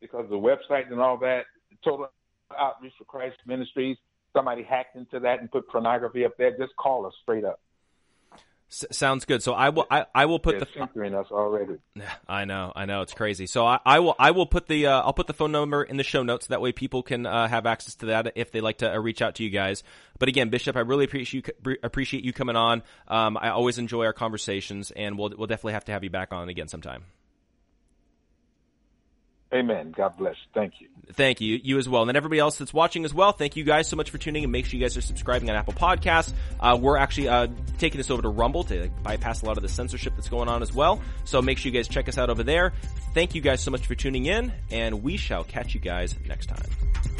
Because 0.00 0.26
the 0.30 0.36
website 0.36 0.90
and 0.90 0.98
all 0.98 1.18
that, 1.18 1.44
Total 1.84 2.10
Outreach 2.58 2.94
for 2.96 3.04
Christ 3.04 3.36
Ministries, 3.46 3.98
somebody 4.32 4.62
hacked 4.62 4.96
into 4.96 5.20
that 5.20 5.40
and 5.40 5.50
put 5.50 5.68
pornography 5.68 6.24
up 6.24 6.36
there, 6.36 6.56
just 6.56 6.76
call 6.76 7.06
us 7.06 7.14
straight 7.22 7.44
up. 7.44 7.60
S- 8.70 8.86
sounds 8.92 9.24
good. 9.24 9.42
So 9.42 9.52
I 9.52 9.70
will. 9.70 9.86
I, 9.90 10.06
I 10.14 10.26
will 10.26 10.38
put 10.38 10.52
They're 10.52 10.60
the 10.60 10.68
censoring 10.78 11.14
us 11.14 11.26
already. 11.30 11.78
I 12.28 12.44
know. 12.44 12.72
I 12.74 12.86
know. 12.86 13.02
It's 13.02 13.14
crazy. 13.14 13.46
So 13.46 13.66
I, 13.66 13.80
I 13.84 13.98
will. 13.98 14.14
I 14.18 14.30
will 14.30 14.46
put 14.46 14.68
the. 14.68 14.86
Uh, 14.86 15.00
I'll 15.00 15.12
put 15.12 15.26
the 15.26 15.32
phone 15.32 15.50
number 15.50 15.82
in 15.82 15.96
the 15.96 16.04
show 16.04 16.22
notes. 16.22 16.46
That 16.46 16.60
way, 16.60 16.70
people 16.70 17.02
can 17.02 17.26
uh, 17.26 17.48
have 17.48 17.66
access 17.66 17.96
to 17.96 18.06
that 18.06 18.32
if 18.36 18.52
they 18.52 18.60
like 18.60 18.78
to 18.78 18.92
uh, 18.92 18.98
reach 18.98 19.22
out 19.22 19.34
to 19.36 19.44
you 19.44 19.50
guys. 19.50 19.82
But 20.18 20.28
again, 20.28 20.50
Bishop, 20.50 20.76
I 20.76 20.80
really 20.80 21.04
appreciate 21.04 21.48
you 21.66 21.76
appreciate 21.82 22.24
you 22.24 22.32
coming 22.32 22.56
on. 22.56 22.82
Um, 23.08 23.36
I 23.36 23.48
always 23.50 23.78
enjoy 23.78 24.04
our 24.04 24.12
conversations, 24.12 24.92
and 24.92 25.18
we'll 25.18 25.32
we'll 25.36 25.48
definitely 25.48 25.72
have 25.72 25.86
to 25.86 25.92
have 25.92 26.04
you 26.04 26.10
back 26.10 26.32
on 26.32 26.48
again 26.48 26.68
sometime. 26.68 27.04
Amen. 29.52 29.92
God 29.96 30.16
bless. 30.16 30.36
Thank 30.54 30.74
you. 30.80 30.88
Thank 31.12 31.40
you. 31.40 31.58
You 31.62 31.78
as 31.78 31.88
well. 31.88 32.02
And 32.02 32.08
then 32.08 32.16
everybody 32.16 32.38
else 32.38 32.56
that's 32.56 32.72
watching 32.72 33.04
as 33.04 33.12
well, 33.12 33.32
thank 33.32 33.56
you 33.56 33.64
guys 33.64 33.88
so 33.88 33.96
much 33.96 34.10
for 34.10 34.18
tuning 34.18 34.44
in. 34.44 34.50
Make 34.50 34.66
sure 34.66 34.78
you 34.78 34.84
guys 34.84 34.96
are 34.96 35.00
subscribing 35.00 35.50
on 35.50 35.56
Apple 35.56 35.72
Podcasts. 35.72 36.32
Uh, 36.60 36.78
we're 36.80 36.96
actually 36.96 37.28
uh, 37.28 37.48
taking 37.78 37.98
this 37.98 38.10
over 38.10 38.22
to 38.22 38.28
Rumble 38.28 38.62
to 38.64 38.82
like, 38.82 39.02
bypass 39.02 39.42
a 39.42 39.46
lot 39.46 39.56
of 39.56 39.62
the 39.62 39.68
censorship 39.68 40.12
that's 40.14 40.28
going 40.28 40.48
on 40.48 40.62
as 40.62 40.72
well. 40.72 41.02
So 41.24 41.42
make 41.42 41.58
sure 41.58 41.72
you 41.72 41.76
guys 41.76 41.88
check 41.88 42.08
us 42.08 42.16
out 42.16 42.30
over 42.30 42.44
there. 42.44 42.72
Thank 43.12 43.34
you 43.34 43.40
guys 43.40 43.60
so 43.60 43.72
much 43.72 43.86
for 43.86 43.96
tuning 43.96 44.26
in, 44.26 44.52
and 44.70 45.02
we 45.02 45.16
shall 45.16 45.42
catch 45.42 45.74
you 45.74 45.80
guys 45.80 46.14
next 46.28 46.46
time. 46.46 47.19